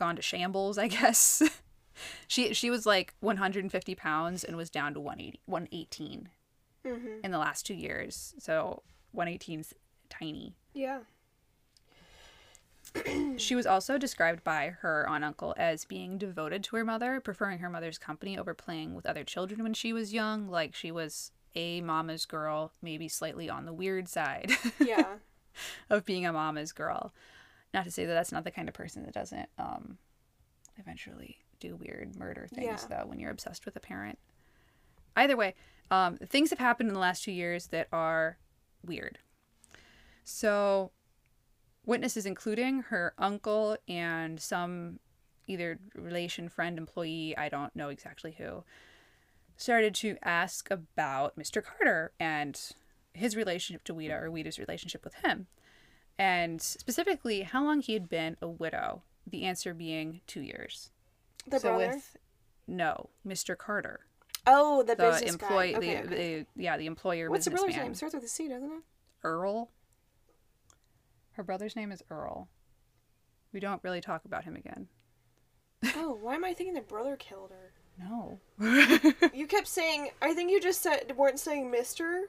[0.00, 1.42] gone to shambles, I guess.
[2.26, 6.28] she she was like 150 pounds and was down to 180 118
[6.84, 8.34] hmm in the last two years.
[8.38, 8.82] So
[9.14, 9.74] 118's
[10.08, 10.56] tiny.
[10.74, 11.00] Yeah.
[13.36, 17.58] She was also described by her aunt uncle as being devoted to her mother, preferring
[17.60, 20.48] her mother's company over playing with other children when she was young.
[20.48, 25.14] Like she was a mama's girl, maybe slightly on the weird side Yeah.
[25.88, 27.12] of being a mama's girl.
[27.72, 29.98] Not to say that that's not the kind of person that doesn't um,
[30.78, 32.98] eventually do weird murder things, Yeah.
[33.02, 34.18] though, when you're obsessed with a parent.
[35.16, 35.54] Either way,
[35.90, 38.38] um, things have happened in the last two years that are
[38.84, 39.18] weird.
[40.24, 40.92] So,
[41.84, 45.00] witnesses, including her uncle and some
[45.46, 48.64] either relation, friend, employee, I don't know exactly who,
[49.56, 51.62] started to ask about Mr.
[51.62, 52.58] Carter and
[53.12, 55.48] his relationship to Ouida or Ouida's relationship with him.
[56.20, 59.02] And specifically, how long he had been a widow.
[59.26, 60.90] The answer being two years.
[61.46, 61.94] The so brother.
[61.94, 62.16] with
[62.66, 63.56] no, Mr.
[63.56, 64.00] Carter,
[64.46, 65.78] oh, the, the business employee, guy.
[65.78, 66.46] Okay, the, okay.
[66.56, 67.86] the yeah, the employer What's the brother's businessman.
[67.86, 67.94] name?
[67.94, 68.82] Starts with a C, doesn't it?
[69.24, 69.70] Earl.
[71.32, 72.48] Her brother's name is Earl.
[73.52, 74.88] We don't really talk about him again.
[75.96, 77.72] Oh, why am I thinking the brother killed her?
[77.98, 78.38] No.
[79.32, 80.10] You kept saying.
[80.20, 82.28] I think you just said weren't saying Mister.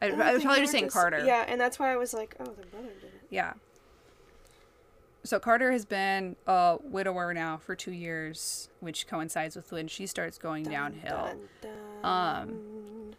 [0.00, 1.24] I, I I was probably just saying Carter.
[1.24, 3.22] Yeah, and that's why I was like, oh, the brother did it.
[3.30, 3.54] Yeah.
[5.24, 10.06] So Carter has been a widower now for two years, which coincides with when she
[10.06, 11.36] starts going downhill.
[11.62, 12.04] Dun, dun.
[12.04, 13.14] Um,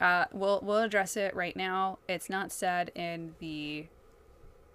[0.00, 1.98] Uh, we'll we'll address it right now.
[2.08, 3.86] It's not said in the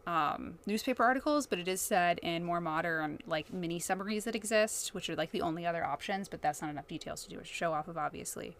[0.07, 4.93] um, newspaper articles, but it is said in more modern like mini summaries that exist,
[4.95, 6.29] which are like the only other options.
[6.29, 8.55] But that's not enough details to do a show off of, obviously.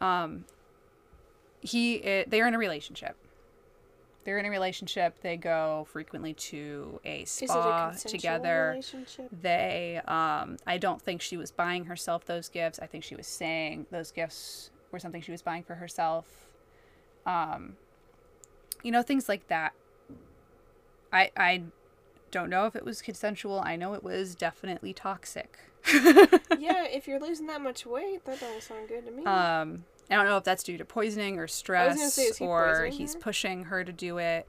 [0.00, 0.44] Um,
[1.62, 3.16] he it, they are in a relationship.
[4.24, 5.20] They're in a relationship.
[5.20, 8.80] They go frequently to a it a spa together.
[9.40, 12.78] they um i don't think she was buying herself those gifts.
[12.80, 16.26] I think she was saying those gifts were something she was buying for herself.
[17.26, 17.76] Um
[18.84, 19.72] you know things like that.
[21.12, 21.62] I i
[22.30, 23.60] don't know if it was consensual.
[23.64, 25.58] I know it was definitely toxic.
[26.58, 29.24] Yeah, if you're losing that much weight, that doesn't sound good to me.
[29.24, 33.14] um i don't know if that's due to poisoning or stress say, he or he's
[33.14, 33.20] her?
[33.20, 34.46] pushing her to do it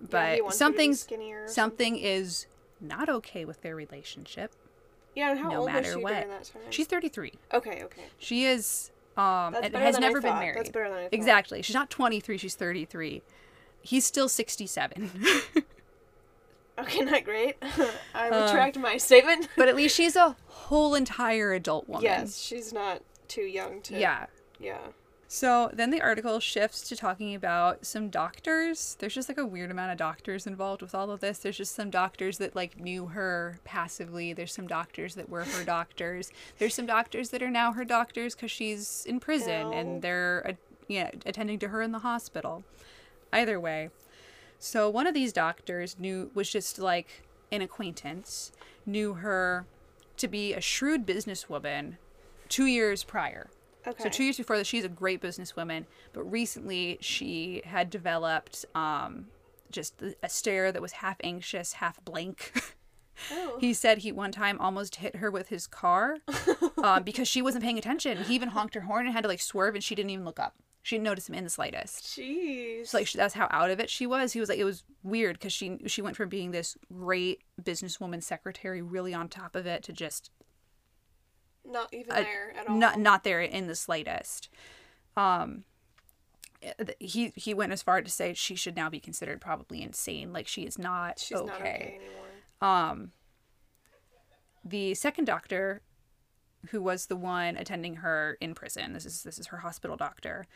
[0.00, 2.46] but he wants her to be something's skinnier something is
[2.80, 4.52] not okay with their relationship
[5.14, 6.12] Yeah, and how no old matter was she what.
[6.12, 6.62] during that time?
[6.70, 8.02] she's 33 okay, okay.
[8.18, 10.40] She is um That's better has than I never been thought.
[10.40, 10.58] married.
[10.58, 11.12] That's better than I thought.
[11.12, 11.60] Exactly.
[11.62, 13.22] She's not 23, she's 33.
[13.82, 15.10] He's still 67.
[16.78, 17.56] Okay, not great.
[18.14, 19.48] I Um, retract my statement.
[19.56, 22.04] but at least she's a whole entire adult woman.
[22.04, 23.98] yes, she's not too young to.
[23.98, 24.26] Yeah.
[24.58, 24.78] Yeah.
[25.30, 28.96] So then the article shifts to talking about some doctors.
[28.98, 31.38] There's just like a weird amount of doctors involved with all of this.
[31.38, 34.32] There's just some doctors that like knew her passively.
[34.32, 36.32] There's some doctors that were her doctors.
[36.58, 39.78] There's some doctors that are now her doctors because she's in prison Ew.
[39.78, 40.52] and they're uh,
[40.88, 42.64] yeah attending to her in the hospital.
[43.30, 43.90] Either way,
[44.58, 48.50] so one of these doctors knew was just like an acquaintance,
[48.86, 49.66] knew her
[50.16, 51.96] to be a shrewd businesswoman
[52.48, 53.48] two years prior.
[53.86, 54.02] Okay.
[54.02, 59.26] So two years before that, she's a great businesswoman, but recently she had developed um,
[59.70, 62.52] just a stare that was half anxious, half blank.
[63.32, 63.56] Oh.
[63.60, 66.18] he said he one time almost hit her with his car
[66.82, 68.24] um, because she wasn't paying attention.
[68.24, 70.38] He even honked her horn and had to like swerve, and she didn't even look
[70.38, 70.54] up.
[70.82, 72.04] She didn't notice him in the slightest.
[72.04, 72.88] Jeez.
[72.88, 74.32] So like that's how out of it she was.
[74.32, 78.22] He was like it was weird because she she went from being this great businesswoman
[78.22, 80.30] secretary, really on top of it, to just
[81.68, 82.76] not even uh, there at all.
[82.76, 84.48] not not there in the slightest.
[85.16, 85.64] Um,
[86.98, 90.32] he he went as far to say she should now be considered probably insane.
[90.32, 91.46] Like she is not She's okay.
[91.46, 92.24] not okay anymore.
[92.60, 93.12] Um,
[94.64, 95.82] the second doctor,
[96.70, 100.46] who was the one attending her in prison, this is this is her hospital doctor,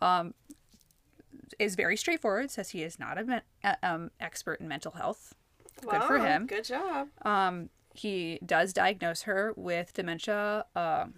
[0.00, 0.34] um,
[1.58, 2.50] is very straightforward.
[2.50, 5.34] Says he is not a men- uh, um, expert in mental health.
[5.82, 6.46] Good for him.
[6.46, 7.08] Good job.
[7.22, 11.14] Um, he does diagnose her with dementia um,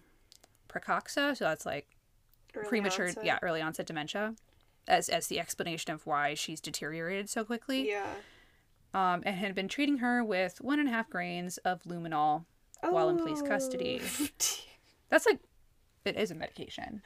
[0.68, 1.86] precoxa, so that's like
[2.54, 3.24] Early premature, onset.
[3.24, 4.34] yeah, early onset dementia,
[4.86, 7.88] as as the explanation of why she's deteriorated so quickly.
[7.88, 8.06] Yeah.
[8.94, 12.44] Um, and had been treating her with one and a half grains of Luminal
[12.82, 13.46] while in police Oh.
[13.48, 14.02] custody.
[15.08, 15.38] That's like,
[16.04, 17.00] it is a medication.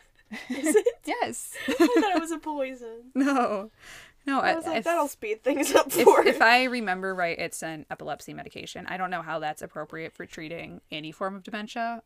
[0.51, 0.87] Is it?
[1.07, 1.53] Yes.
[1.69, 3.13] I thought it was a poison.
[3.15, 3.71] no.
[4.27, 4.41] No.
[4.41, 6.43] I was like, if, that'll speed things up for if, if.
[6.43, 8.87] I remember right, it's an epilepsy medication.
[8.87, 12.03] I don't know how that's appropriate for treating any form of dementia,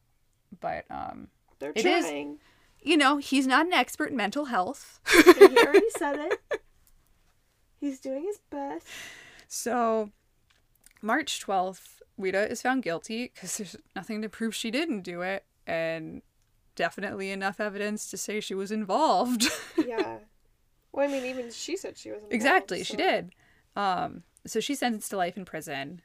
[0.60, 1.28] but um,
[1.60, 2.38] They're it is- trying.
[2.82, 5.00] you know, he's not an expert in mental health.
[5.12, 5.22] He
[5.58, 6.60] already said it.
[7.80, 8.86] He's doing his best.
[9.48, 10.10] So,
[11.00, 15.44] March 12th, Rita is found guilty because there's nothing to prove she didn't do it,
[15.66, 16.20] and
[16.76, 19.48] definitely enough evidence to say she was involved.
[19.86, 20.18] Yeah.
[20.92, 23.32] Well, I mean, even she said she was involved, exactly, she did.
[23.76, 26.02] Um, so she's sentenced to life in prison,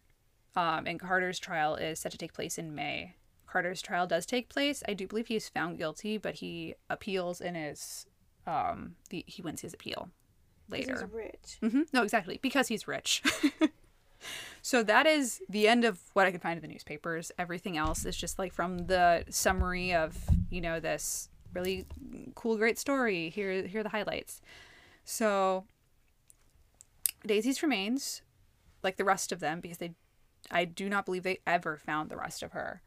[0.56, 3.16] um, and Carter's trial is set to take place in May.
[3.48, 4.84] Carter's trial does take place.
[4.88, 8.06] I do believe he is found guilty, but he appeals and is
[8.46, 10.10] um, the, he wins his appeal
[10.70, 10.94] later.
[10.94, 11.58] He's rich.
[11.74, 12.40] hmm No, exactly.
[12.42, 13.24] Because he's rich.
[14.62, 17.32] so that is the end of what I could find in the newspapers.
[17.38, 20.18] Everything else is just like from the summary of,
[20.50, 21.86] you know, this really
[22.36, 23.30] cool, great story.
[23.30, 24.42] Here, here are the highlights.
[25.06, 25.66] So
[27.26, 28.22] Daisy's remains,
[28.84, 29.94] like the rest of them, because they,
[30.52, 32.82] I do not believe they ever found the rest of her.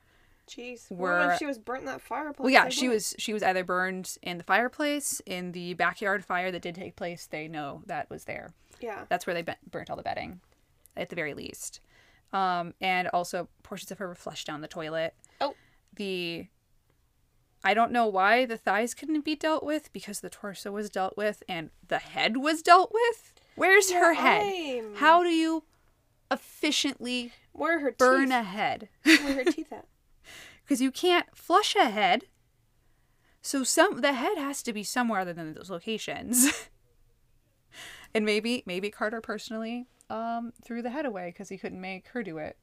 [0.49, 0.91] Jeez.
[0.91, 2.45] Were- if she was burnt in that fireplace?
[2.45, 6.51] Well, yeah, she was she was either burned in the fireplace, in the backyard fire
[6.51, 7.27] that did take place.
[7.27, 8.51] They know that was there.
[8.81, 9.05] Yeah.
[9.09, 10.41] That's where they burnt all the bedding,
[10.97, 11.81] at the very least.
[12.33, 15.15] Um, and also portions of her were flushed down the toilet.
[15.41, 15.55] Oh.
[15.95, 16.47] The
[17.65, 21.17] I don't know why the thighs couldn't be dealt with because the torso was dealt
[21.17, 23.35] with and the head was dealt with.
[23.57, 24.85] Where's her head?
[24.97, 25.65] How do you
[26.31, 28.35] efficiently Where her burn teeth?
[28.35, 28.89] a head?
[29.03, 29.87] Where are her teeth at?
[30.65, 32.25] Because you can't flush a head.
[33.43, 36.69] So some the head has to be somewhere other than those locations.
[38.15, 42.23] and maybe maybe Carter personally um threw the head away because he couldn't make her
[42.23, 42.57] do it.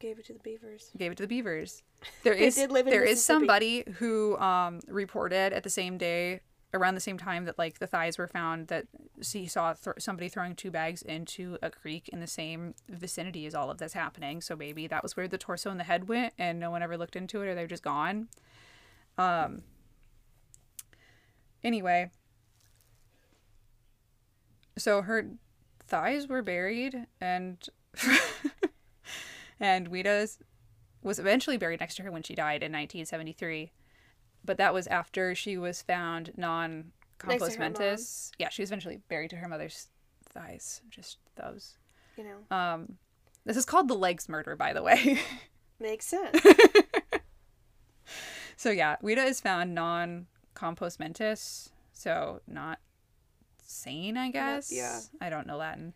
[0.00, 0.90] Gave it to the beavers.
[0.98, 1.82] Gave it to the beavers.
[2.24, 5.98] There They is did live in there is somebody who um reported at the same
[5.98, 6.40] day
[6.72, 8.86] around the same time that like the thighs were found that
[9.32, 13.54] he saw th- somebody throwing two bags into a creek in the same vicinity as
[13.54, 16.32] all of this happening so maybe that was where the torso and the head went
[16.38, 18.28] and no one ever looked into it or they're just gone
[19.18, 19.62] um
[21.64, 22.08] anyway
[24.78, 25.26] so her
[25.86, 27.68] thighs were buried and
[29.60, 30.38] and Ouida's
[31.02, 33.72] was eventually buried next to her when she died in 1973
[34.44, 37.72] but that was after she was found non compos to her mom.
[37.72, 38.32] mentis.
[38.38, 39.88] Yeah she was eventually buried to her mother's
[40.24, 40.80] thighs.
[40.88, 41.76] Just those.
[42.16, 42.56] You know.
[42.56, 42.96] um
[43.44, 45.20] this is called the legs murder by the way.
[45.80, 46.40] Makes sense.
[48.56, 51.70] so yeah Ouida is found non compos mentis.
[51.92, 52.78] So not
[53.62, 54.72] sane i guess.
[54.72, 55.00] yeah.
[55.20, 55.94] i don't know latin.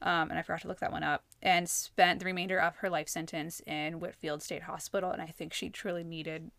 [0.00, 2.88] Um, and I forgot to look that one up, and spent the remainder of her
[2.88, 5.10] life sentence in Whitfield State Hospital.
[5.10, 6.52] And I think she truly needed,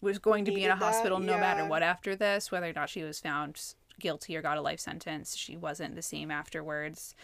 [0.00, 2.72] was going to be in a that, hospital no matter what after this, whether or
[2.72, 3.60] not she was found
[3.98, 5.36] guilty or got a life sentence.
[5.36, 7.16] She wasn't the same afterwards.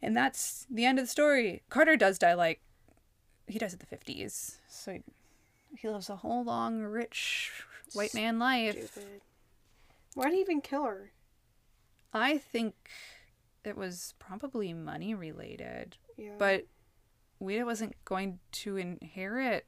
[0.00, 1.62] And that's the end of the story.
[1.68, 2.62] Carter does die like,
[3.46, 4.56] he dies at the 50s.
[4.66, 5.02] So he,
[5.76, 7.52] he lives a whole long, rich
[7.92, 8.92] white man life.
[8.92, 9.20] Stupid.
[10.14, 11.10] Why'd he even kill her?
[12.14, 12.74] I think
[13.64, 15.96] it was probably money related.
[16.16, 16.32] Yeah.
[16.38, 16.66] but
[17.42, 19.66] Ouida wasn't going to inherit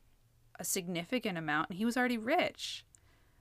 [0.58, 2.84] a significant amount, and he was already rich.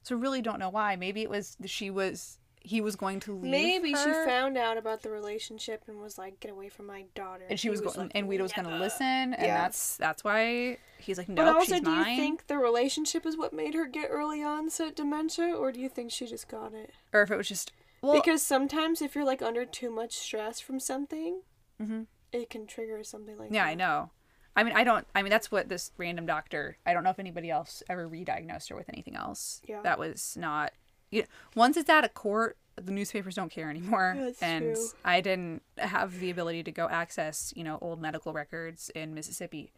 [0.03, 0.95] So really don't know why.
[0.95, 3.51] Maybe it was she was he was going to leave.
[3.51, 7.45] Maybe she found out about the relationship and was like, "Get away from my daughter."
[7.49, 9.57] and she He was, going, like, and Ouida was going to listen, and Yeah.
[9.63, 11.43] that's that's why he's like, no.
[11.43, 12.11] But also, she's do mine.
[12.11, 15.89] you think the relationship is what made her get early onset dementia, or do you
[15.89, 16.91] think she just got it?
[17.13, 20.59] or if it was just well, because sometimes if you're like under too much stress
[20.59, 21.41] from something,
[21.79, 22.07] Mhm.
[22.31, 23.55] it can trigger something like that.
[23.55, 23.71] yeah, that.
[23.71, 24.11] I know.
[24.55, 25.07] I mean, I don't.
[25.15, 26.77] I mean, that's what this random doctor.
[26.85, 29.61] I don't know if anybody else ever re-diagnosed her with anything else.
[29.65, 29.81] Yeah.
[29.81, 30.73] That was not.
[31.09, 34.15] You know, once it's out of court, the newspapers don't care anymore.
[34.19, 34.87] That's and true.
[35.05, 39.71] I didn't have the ability to go access, you know, old medical records in Mississippi.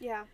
[0.00, 0.24] Yeah.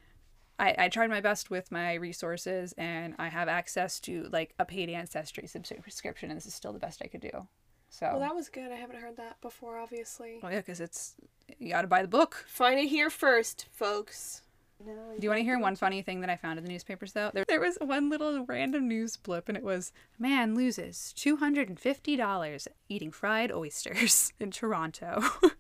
[0.61, 4.65] I, I tried my best with my resources, and I have access to like a
[4.65, 7.49] paid ancestry subscription, and this is still the best I could do.
[7.89, 8.71] So, Well, that was good.
[8.71, 10.39] I haven't heard that before, obviously.
[10.43, 11.15] well, yeah, because it's
[11.59, 12.45] you got to buy the book.
[12.47, 14.43] Find it here first, folks.
[14.85, 17.13] No, Do you want to hear one funny thing that I found in the newspapers
[17.13, 17.31] though?
[17.35, 23.11] There, there was one little random news blip and it was man loses $250 eating
[23.11, 25.23] fried oysters in Toronto.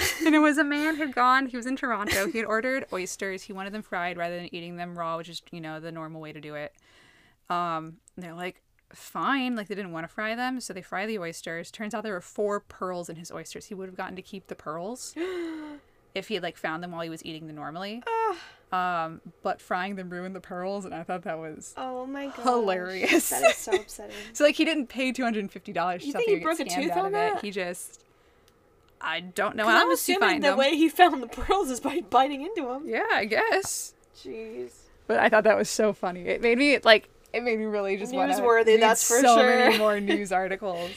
[0.26, 3.42] and it was a man who'd gone, he was in Toronto, he had ordered oysters,
[3.42, 6.20] he wanted them fried rather than eating them raw, which is, you know, the normal
[6.20, 6.72] way to do it.
[7.50, 8.62] Um, and they're like,
[8.94, 11.70] fine, like they didn't want to fry them, so they fry the oysters.
[11.70, 13.66] Turns out there were four pearls in his oysters.
[13.66, 15.14] He would have gotten to keep the pearls
[16.14, 18.02] if he had like found them while he was eating them normally.
[18.72, 22.42] Um, but frying them ruined the pearls, and I thought that was Oh my god.
[22.42, 23.28] Hilarious.
[23.28, 24.16] That is so upsetting.
[24.32, 24.44] so.
[24.44, 26.64] Like he didn't pay two hundred and fifty dollars for You think he broke a
[26.64, 27.36] tooth on that?
[27.36, 27.42] it.
[27.42, 28.02] He just,
[29.02, 30.58] I don't know how I'm to assuming find the them.
[30.58, 32.84] way he found the pearls is by biting into them.
[32.86, 33.94] Yeah, I guess.
[34.16, 34.70] Jeez.
[35.06, 36.22] But I thought that was so funny.
[36.22, 39.36] It made me like it made me really just want to Newsworthy, that's for so
[39.38, 39.46] sure.
[39.58, 40.90] many more news articles.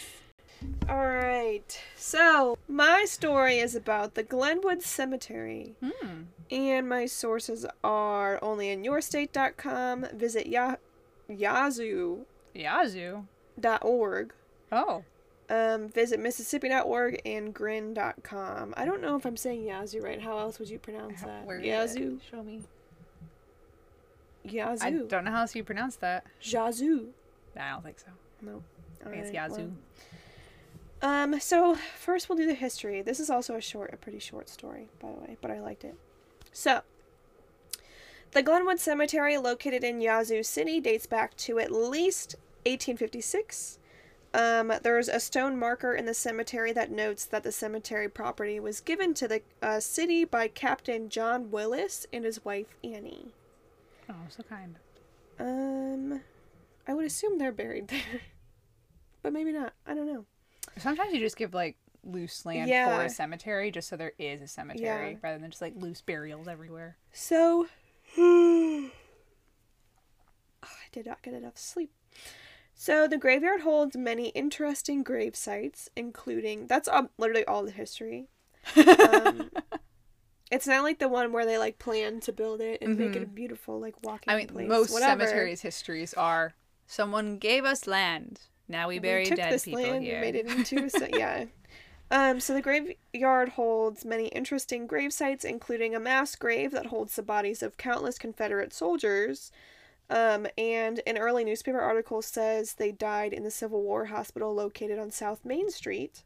[0.89, 1.81] All right.
[1.95, 5.75] So, my story is about the Glenwood Cemetery.
[5.83, 6.23] Hmm.
[6.51, 10.75] And my sources are onlyinyourstate.com, visit ya-
[11.27, 13.25] yazoo.org, Yazoo.
[14.71, 15.03] Oh.
[15.49, 18.73] Um, visit mississippi.org, and grin.com.
[18.77, 20.21] I don't know if I'm saying yazoo right.
[20.21, 21.45] How else would you pronounce that?
[21.45, 22.19] Where- Yazoo.
[22.29, 22.61] Show me.
[24.43, 24.85] Yazoo.
[24.85, 26.25] I don't know how else you pronounce that.
[26.41, 27.07] Yazoo.
[27.59, 28.07] I don't think so.
[28.41, 28.63] No.
[29.05, 29.55] I think it's Yazoo.
[29.55, 29.71] well.
[31.01, 33.01] Um, so first we'll do the history.
[33.01, 35.83] This is also a short, a pretty short story, by the way, but I liked
[35.83, 35.95] it.
[36.51, 36.81] So,
[38.31, 42.35] the Glenwood Cemetery, located in Yazoo City, dates back to at least
[42.65, 43.77] 1856.
[44.35, 48.81] Um, there's a stone marker in the cemetery that notes that the cemetery property was
[48.81, 53.31] given to the uh, city by Captain John Willis and his wife Annie.
[54.09, 54.75] Oh, so kind.
[55.39, 56.19] Um,
[56.85, 58.21] I would assume they're buried there,
[59.23, 59.71] but maybe not.
[59.87, 60.25] I don't know.
[60.77, 64.47] Sometimes you just give like loose land for a cemetery just so there is a
[64.47, 65.17] cemetery Yeah.
[65.21, 66.97] rather than just like loose burials everywhere.
[67.13, 67.67] So,
[68.17, 68.89] I
[70.91, 71.93] did not get enough sleep.
[72.77, 78.27] So the graveyard holds many interesting grave sites, including that's um, literally all the history.
[78.75, 79.49] Um,
[80.51, 83.23] it's not like the one where they like plan to build it and make it
[83.23, 84.67] a beautiful like walking I mean, place.
[84.67, 85.25] most whatever.
[85.25, 86.53] cemeteries' histories are
[86.85, 88.41] someone gave us land.
[88.67, 90.19] Now we bury we took dead this people land here.
[90.19, 91.45] made it into a si- yeah.
[92.11, 97.15] Um, so the graveyard holds many interesting grave sites, including a mass grave that holds
[97.15, 99.51] the bodies of countless Confederate soldiers.
[100.09, 104.99] Um, and an early newspaper article says they died in the Civil War hospital located
[104.99, 106.23] on South Main Street.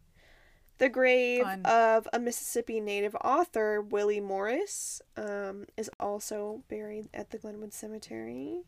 [0.80, 1.66] The grave Fun.
[1.66, 8.62] of a Mississippi native author, Willie Morris, um, is also buried at the Glenwood Cemetery.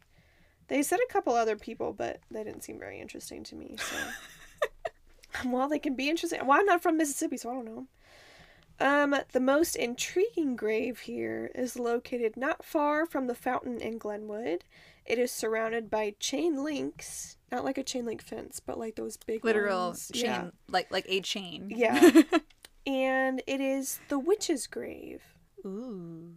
[0.68, 3.78] They said a couple other people, but they didn't seem very interesting to me.
[3.78, 3.96] So,
[5.50, 6.46] well, they can be interesting.
[6.46, 7.88] Well, I'm not from Mississippi, so I don't know.
[8.82, 14.64] Um, the most intriguing grave here is located not far from the fountain in Glenwood.
[15.06, 19.18] It is surrounded by chain links, not like a chain link fence, but like those
[19.18, 20.12] big Literal ones.
[20.14, 20.50] chain, Yeah.
[20.68, 21.72] like like a chain.
[21.76, 22.22] Yeah.
[22.88, 25.22] and it is the witch's grave.
[25.66, 26.36] Ooh.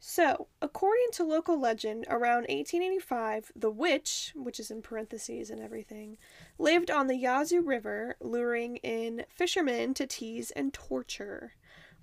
[0.00, 6.18] So, according to local legend, around 1885, the witch, which is in parentheses and everything,
[6.56, 11.54] lived on the Yazoo River, luring in fishermen to tease and torture.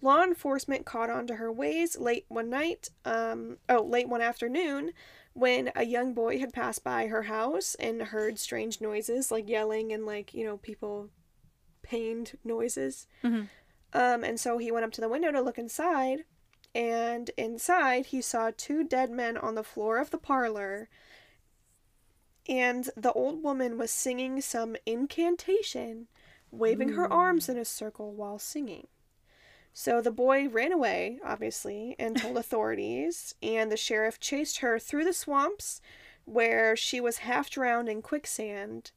[0.02, 4.92] Law enforcement caught on to her ways late one night, um, oh, late one afternoon,
[5.34, 9.92] when a young boy had passed by her house and heard strange noises, like yelling
[9.92, 11.10] and like, you know, people
[11.82, 13.08] pained noises.
[13.24, 13.50] Mhm.
[13.94, 16.26] Um, and so he went up to the window to look inside,
[16.74, 20.90] and inside he saw two dead men on the floor of the parlor.
[22.48, 26.08] And the old woman was singing some incantation,
[26.52, 28.88] waving her arms in a circle while singing.
[29.78, 35.04] So the boy ran away, obviously, and told authorities, and the sheriff chased her through
[35.04, 35.82] the swamps
[36.24, 38.92] where she was half drowned in quicksand.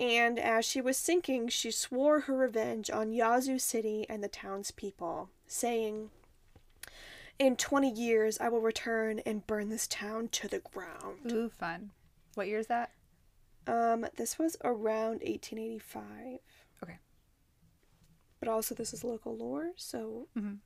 [0.00, 5.28] And as she was sinking, she swore her revenge on Yazoo City and the townspeople,
[5.46, 6.08] saying,
[7.38, 11.32] In 20 years, I will return and burn this town to the ground.
[11.32, 11.90] Ooh, fun.
[12.34, 12.92] What year is that?
[13.66, 16.40] Um, this was around 1885.
[18.44, 20.58] But also, this is local lore, so Mhm.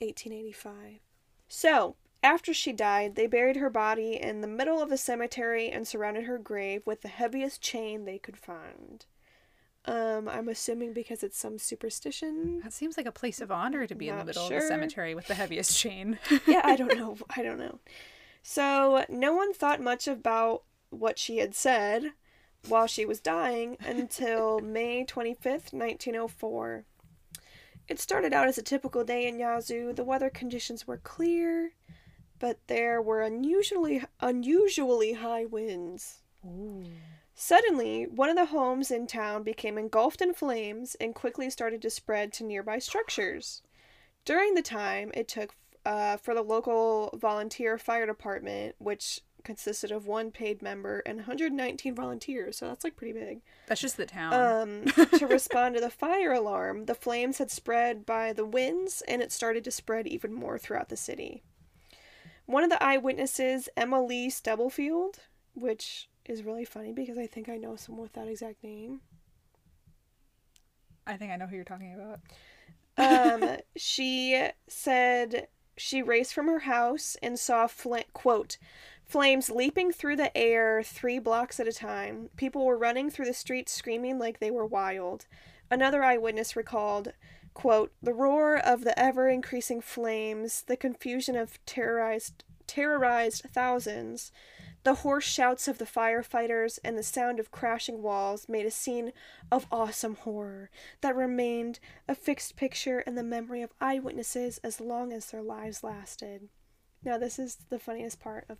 [0.00, 1.00] 1885.
[1.48, 5.86] So, after she died, they buried her body in the middle of the cemetery and
[5.86, 9.06] surrounded her grave with the heaviest chain they could find.
[9.84, 12.60] Um, I'm assuming because it's some superstition.
[12.60, 14.60] That seems like a place of honor to be in the Not middle of sure.
[14.60, 16.18] the cemetery with the heaviest chain.
[16.46, 17.16] yeah, I don't know.
[17.36, 17.78] I don't know.
[18.42, 22.12] So, no one thought much about what she had said
[22.66, 26.84] while she was dying until May 25th, 1904.
[27.88, 29.92] It started out as a typical day in Yazoo.
[29.92, 31.72] The weather conditions were clear,
[32.38, 36.18] but there were unusually unusually high winds.
[36.44, 36.84] Ooh.
[37.34, 41.90] Suddenly, one of the homes in town became engulfed in flames and quickly started to
[41.90, 43.62] spread to nearby structures.
[44.24, 45.54] During the time it took
[45.86, 51.94] uh, for the local volunteer fire department, which consisted of one paid member and 119
[51.94, 54.32] volunteers, so that's like pretty big, That's just the town.
[54.34, 54.84] um,
[55.18, 59.32] to respond to the fire alarm, the flames had spread by the winds and it
[59.32, 61.42] started to spread even more throughout the city.
[62.46, 65.20] One of the eyewitnesses, Emma Lee Stubblefield,
[65.54, 69.00] which is really funny because I think I know someone with that exact name.
[71.06, 72.20] I think I know who you're talking about.
[73.42, 78.58] Um, she said she raced from her house and saw fl- quote
[79.08, 82.28] flames leaping through the air three blocks at a time.
[82.36, 85.26] People were running through the streets screaming like they were wild.
[85.70, 87.12] Another eyewitness recalled,
[87.54, 94.30] quote, the roar of the ever increasing flames, the confusion of terrorized terrorized thousands,
[94.84, 99.12] the hoarse shouts of the firefighters and the sound of crashing walls made a scene
[99.50, 105.12] of awesome horror that remained a fixed picture in the memory of eyewitnesses as long
[105.12, 106.48] as their lives lasted.
[107.02, 108.58] Now this is the funniest part of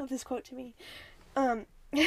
[0.00, 0.74] of this quote to me.
[1.36, 1.66] Um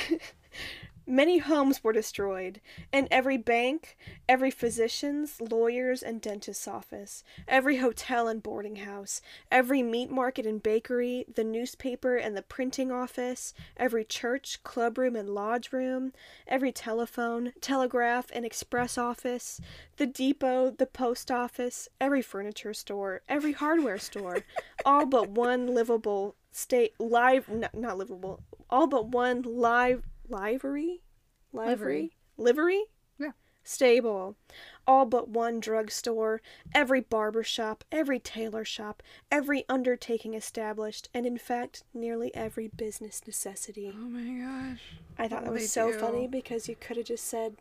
[1.06, 2.62] Many homes were destroyed,
[2.94, 3.98] and every bank,
[4.30, 9.22] every physician's, lawyer's, and dentist's office, every hotel and boarding house,
[9.52, 15.36] every meat market and bakery, the newspaper and the printing office, every church, clubroom, and
[15.36, 16.14] lodge room,
[16.48, 19.60] every telephone, telegraph, and express office,
[19.98, 24.46] the depot, the post office, every furniture store, every hardware store,
[24.86, 31.02] all but one livable state live n- not livable all but one live livery
[31.52, 32.84] livery livery
[33.20, 33.32] Yeah.
[33.64, 34.36] stable
[34.88, 36.42] all but one drugstore
[36.74, 39.02] every barber shop every tailor shop
[39.32, 44.82] every undertaking established and in fact nearly every business necessity Oh my gosh.
[45.18, 45.98] i thought that was so do?
[46.00, 47.56] funny because you could have just said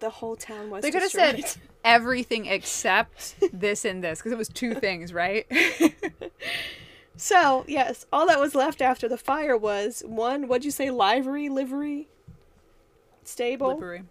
[0.00, 1.44] the whole town was They could have said
[1.84, 5.46] everything except this and this because it was two things, right?
[7.16, 11.48] So, yes, all that was left after the fire was one, what'd you say, livery,
[11.48, 12.08] livery?
[13.24, 13.74] Stable?
[13.74, 14.02] Livery.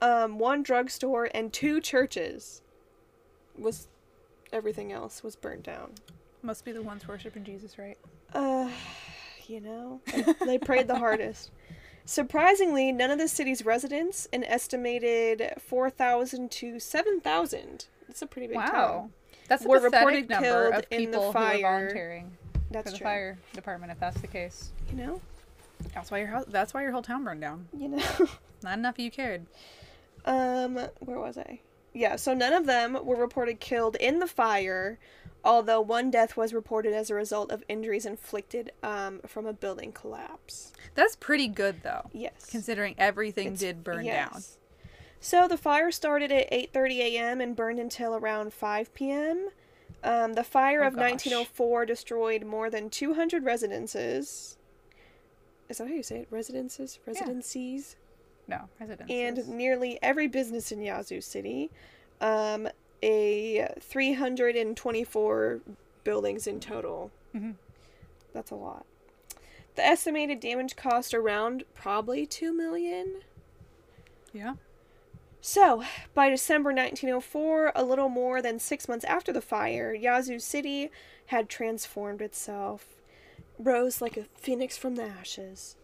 [0.00, 2.62] Um, one drugstore and two churches.
[3.56, 3.88] Was
[4.52, 5.92] everything else was burnt down.
[6.42, 7.98] Must be the ones worshiping Jesus, right?
[8.34, 8.70] Uh,
[9.46, 10.00] you know,
[10.44, 11.50] they- prayed the hardest.
[12.04, 18.56] Surprisingly, none of the city's residents, an estimated 4,000 to 7,000, it's a pretty big
[18.56, 18.66] wow.
[18.66, 19.12] town,
[19.52, 21.66] That's Were reported number killed of in the fire.
[21.66, 22.32] are volunteering
[22.70, 23.04] that's for the true.
[23.04, 23.92] fire department.
[23.92, 25.20] If that's the case, You know,
[25.94, 27.66] that's why your house, that's why your whole town burned down.
[27.76, 28.02] you know.
[28.62, 29.44] Not enough of you cared.
[30.24, 31.60] Um, where was I?
[31.92, 34.98] Yeah, so none of them were reported killed in the fire,
[35.44, 39.92] although one death was reported as a result of injuries inflicted um, from a building
[39.92, 40.72] collapse.
[40.94, 42.46] That's pretty good though, Yes.
[42.50, 44.56] considering everything did burn yes.
[45.24, 47.40] So the fire started at 8:30 a.m.
[47.40, 49.50] and burned until around 5 p.m.
[50.02, 51.10] Um, the fire Oh, of gosh.
[51.12, 54.58] 1904 destroyed more than 200 residences.
[55.68, 56.26] Is that how you say it?
[56.28, 57.94] Residences, residencies,
[58.48, 59.14] No, residences.
[59.16, 61.70] and nearly every business in Yazoo City.
[62.20, 62.68] Um,
[63.00, 65.60] a 324
[66.02, 67.12] buildings in total.
[67.32, 67.54] Mhm.
[68.32, 68.84] That's a lot.
[69.76, 73.22] The estimated damage cost around probably 2 million.
[74.32, 74.54] yeah.
[75.44, 75.82] So,
[76.14, 80.88] by December 1904, a little more than six months after the fire, Yazoo City
[81.26, 82.86] had transformed itself,
[83.58, 85.74] rose like a phoenix from the ashes.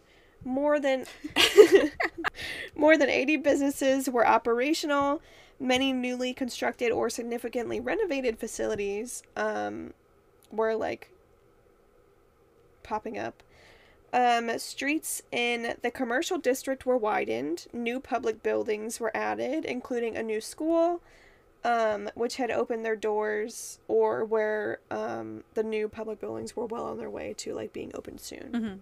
[0.45, 1.05] More than
[2.75, 5.21] more than 80 businesses were operational.
[5.59, 9.93] Many newly constructed or significantly renovated facilities um,
[10.53, 11.11] were like
[12.81, 13.43] popping up.
[14.11, 17.67] Um, streets in the commercial district were widened.
[17.71, 21.01] New public buildings were added, including a new school,
[21.63, 26.85] um, which had opened their doors, or where um, the new public buildings were well
[26.85, 28.81] on their way to like being opened soon.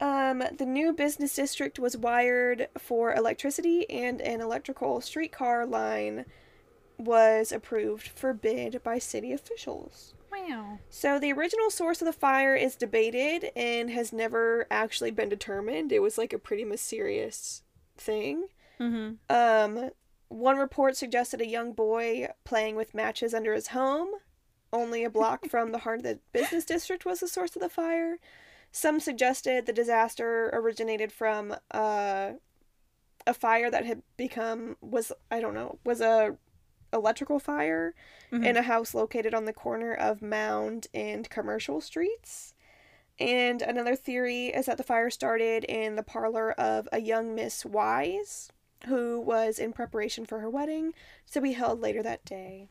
[0.00, 6.26] hmm Um, the new business district was wired for electricity, and an electrical streetcar line
[6.98, 10.14] was approved for bid by city officials.
[10.32, 10.78] Wow.
[10.88, 15.92] So the original source of the fire is debated and has never actually been determined.
[15.92, 17.62] It was like a pretty mysterious
[17.96, 18.46] thing.
[18.80, 19.14] Mm-hmm.
[19.28, 19.90] Um,
[20.28, 24.08] one report suggested a young boy playing with matches under his home,
[24.72, 27.68] only a block from the heart of the business district was the source of the
[27.68, 28.16] fire.
[28.72, 32.32] Some suggested the disaster originated from uh,
[33.26, 36.36] a fire that had become was I don't know was a
[36.92, 37.94] electrical fire
[38.30, 38.46] Mhm.
[38.46, 42.54] in a house located on the corner of Mound and Commercial Streets.
[43.18, 47.64] And another theory is that the fire started in the parlor of a young Miss
[47.64, 48.50] Wise,
[48.86, 50.92] who was in preparation for her wedding
[51.32, 52.68] to be held later that day.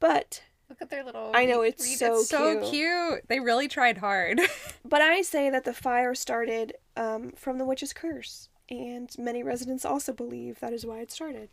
[0.00, 1.30] But Look at their little.
[1.34, 2.70] I know, it's read- so so cute.
[2.72, 3.28] cute.
[3.28, 4.40] They really tried hard.
[4.84, 9.84] but I say that the fire started um, from the witch's curse, and many residents
[9.84, 11.50] also believe that is why it started.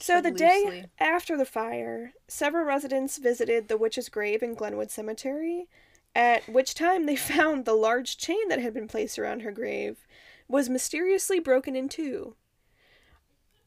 [0.00, 5.68] So the day after the fire, several residents visited the witch's grave in Glenwood Cemetery,
[6.14, 10.06] at which time they found the large chain that had been placed around her grave
[10.48, 12.34] was mysteriously broken in two.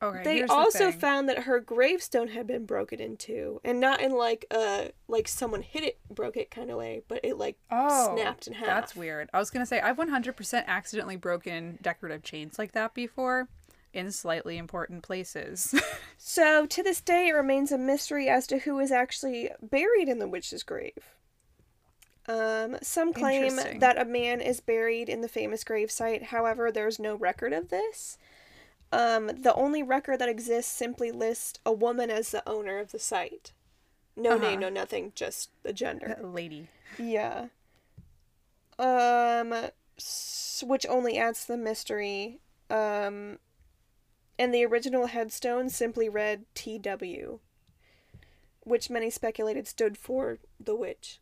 [0.01, 0.23] okay.
[0.23, 0.99] They here's the also thing.
[0.99, 5.27] found that her gravestone had been broken in two, and not in like a like
[5.27, 8.65] someone hit it, broke it kind of way, but it like Oh, snapped in half.
[8.67, 9.29] That's weird.
[9.33, 13.47] I was gonna say I've 100% accidentally broken decorative chains like that before,
[13.93, 15.73] in slightly important places.
[16.23, 20.19] So to this day, it remains a mystery as to who is actually buried in
[20.19, 21.15] the witch's grave.
[22.27, 26.25] Um, some claim that a man is buried in the famous gravesite.
[26.25, 28.19] However, there's no record of this.
[28.91, 32.99] Um, the only record that exists simply lists a woman as the owner of the
[32.99, 33.51] site.
[34.15, 34.43] No Uh-huh.
[34.51, 36.19] name, no nothing, just the gender.
[36.21, 36.67] Lady.
[36.99, 37.47] Yeah.
[38.77, 39.53] Um
[40.63, 42.39] which only adds to the mystery.
[42.69, 43.39] Um,
[44.39, 47.39] and the original headstone simply read TW,
[48.63, 51.19] which many speculated stood for the witch.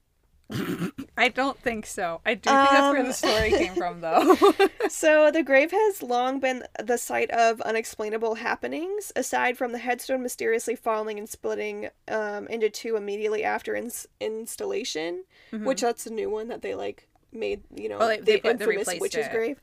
[1.18, 2.22] I don't think so.
[2.26, 3.06] I do think that's where Um.
[3.08, 4.36] the story came from, though.
[4.90, 10.24] So the grave has long been the site of unexplainable happenings, aside from the headstone
[10.24, 16.28] mysteriously falling and splitting um, into two immediately after ins- installation, which that's a new
[16.32, 17.62] one that they like made.
[17.76, 18.04] You know, Mm-hmm.
[18.04, 19.32] Oh, they- the they put- they infamous witch's it.
[19.32, 19.62] grave.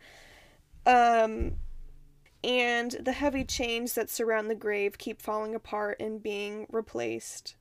[0.86, 1.54] Um,
[2.44, 7.56] and the heavy chains that surround the grave keep falling apart and being replaced.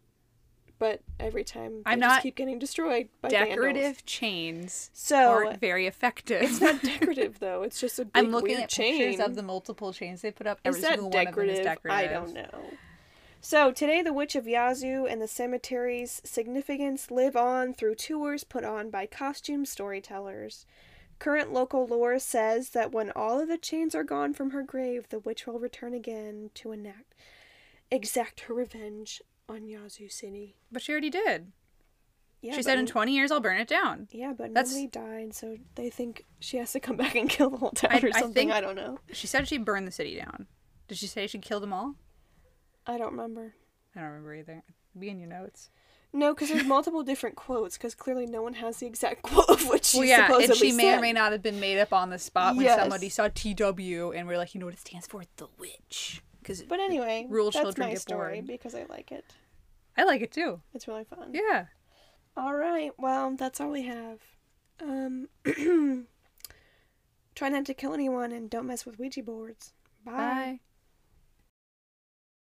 [0.78, 3.50] But every time they I'm just not keep getting destroyed by vandals.
[3.56, 6.42] Decorative chains So aren't very effective.
[6.42, 7.64] it's not decorative though.
[7.64, 8.98] It's just a big I'm looking weird at chain.
[8.98, 10.60] pictures of the multiple chains they put up.
[10.66, 11.64] Every Is that single one of them is decorative?
[11.64, 12.12] decorative.
[12.12, 12.64] I don't know.
[13.40, 18.66] So today, the Witch of Yazoo and the cemetery's significance live on through tours put
[18.66, 20.66] on by costume storytellers.
[21.20, 25.07] Current local lore says that when all of the chains are gone from her grave,
[25.09, 27.13] the witch will return again to enact
[27.89, 30.55] exact her revenge on Yazoo City.
[30.72, 31.51] But she already did.
[32.41, 34.07] Yeah, she said in 20 years I'll burn it down.
[34.11, 37.49] yeah, but That's- nobody died, so they think she has to come back and kill
[37.49, 38.34] the whole town I- or something.
[38.34, 38.99] think- I don't know.
[39.13, 40.47] She said she'd burn the city down.
[40.88, 41.95] Did she say she'd kill them all?
[42.86, 43.55] I don't remember.
[43.95, 44.63] I don't remember either.
[44.99, 45.70] Be in your notes.
[46.16, 47.78] No, because there's multiple different quotes.
[47.78, 50.57] Because clearly no one has the exact quote of what she well, yeah, supposedly and
[50.57, 52.80] she may or may not have been made up on the spot when Yes.
[52.80, 55.24] somebody saw TW and we're like, you know what it stands for?
[55.38, 56.22] The witch.
[56.41, 58.47] Because But anyway, Rural that's children my get story bored.
[58.47, 59.26] because I like it.
[59.97, 60.61] I like it too.
[60.74, 61.32] It's really fun.
[61.34, 61.66] Yeah.
[62.38, 62.91] All right.
[62.97, 64.20] Well, that's all we have.
[64.82, 65.28] Um,
[67.36, 69.74] try not to kill anyone and don't mess with Ouija boards.
[70.05, 70.11] Bye.
[70.11, 70.59] Bye.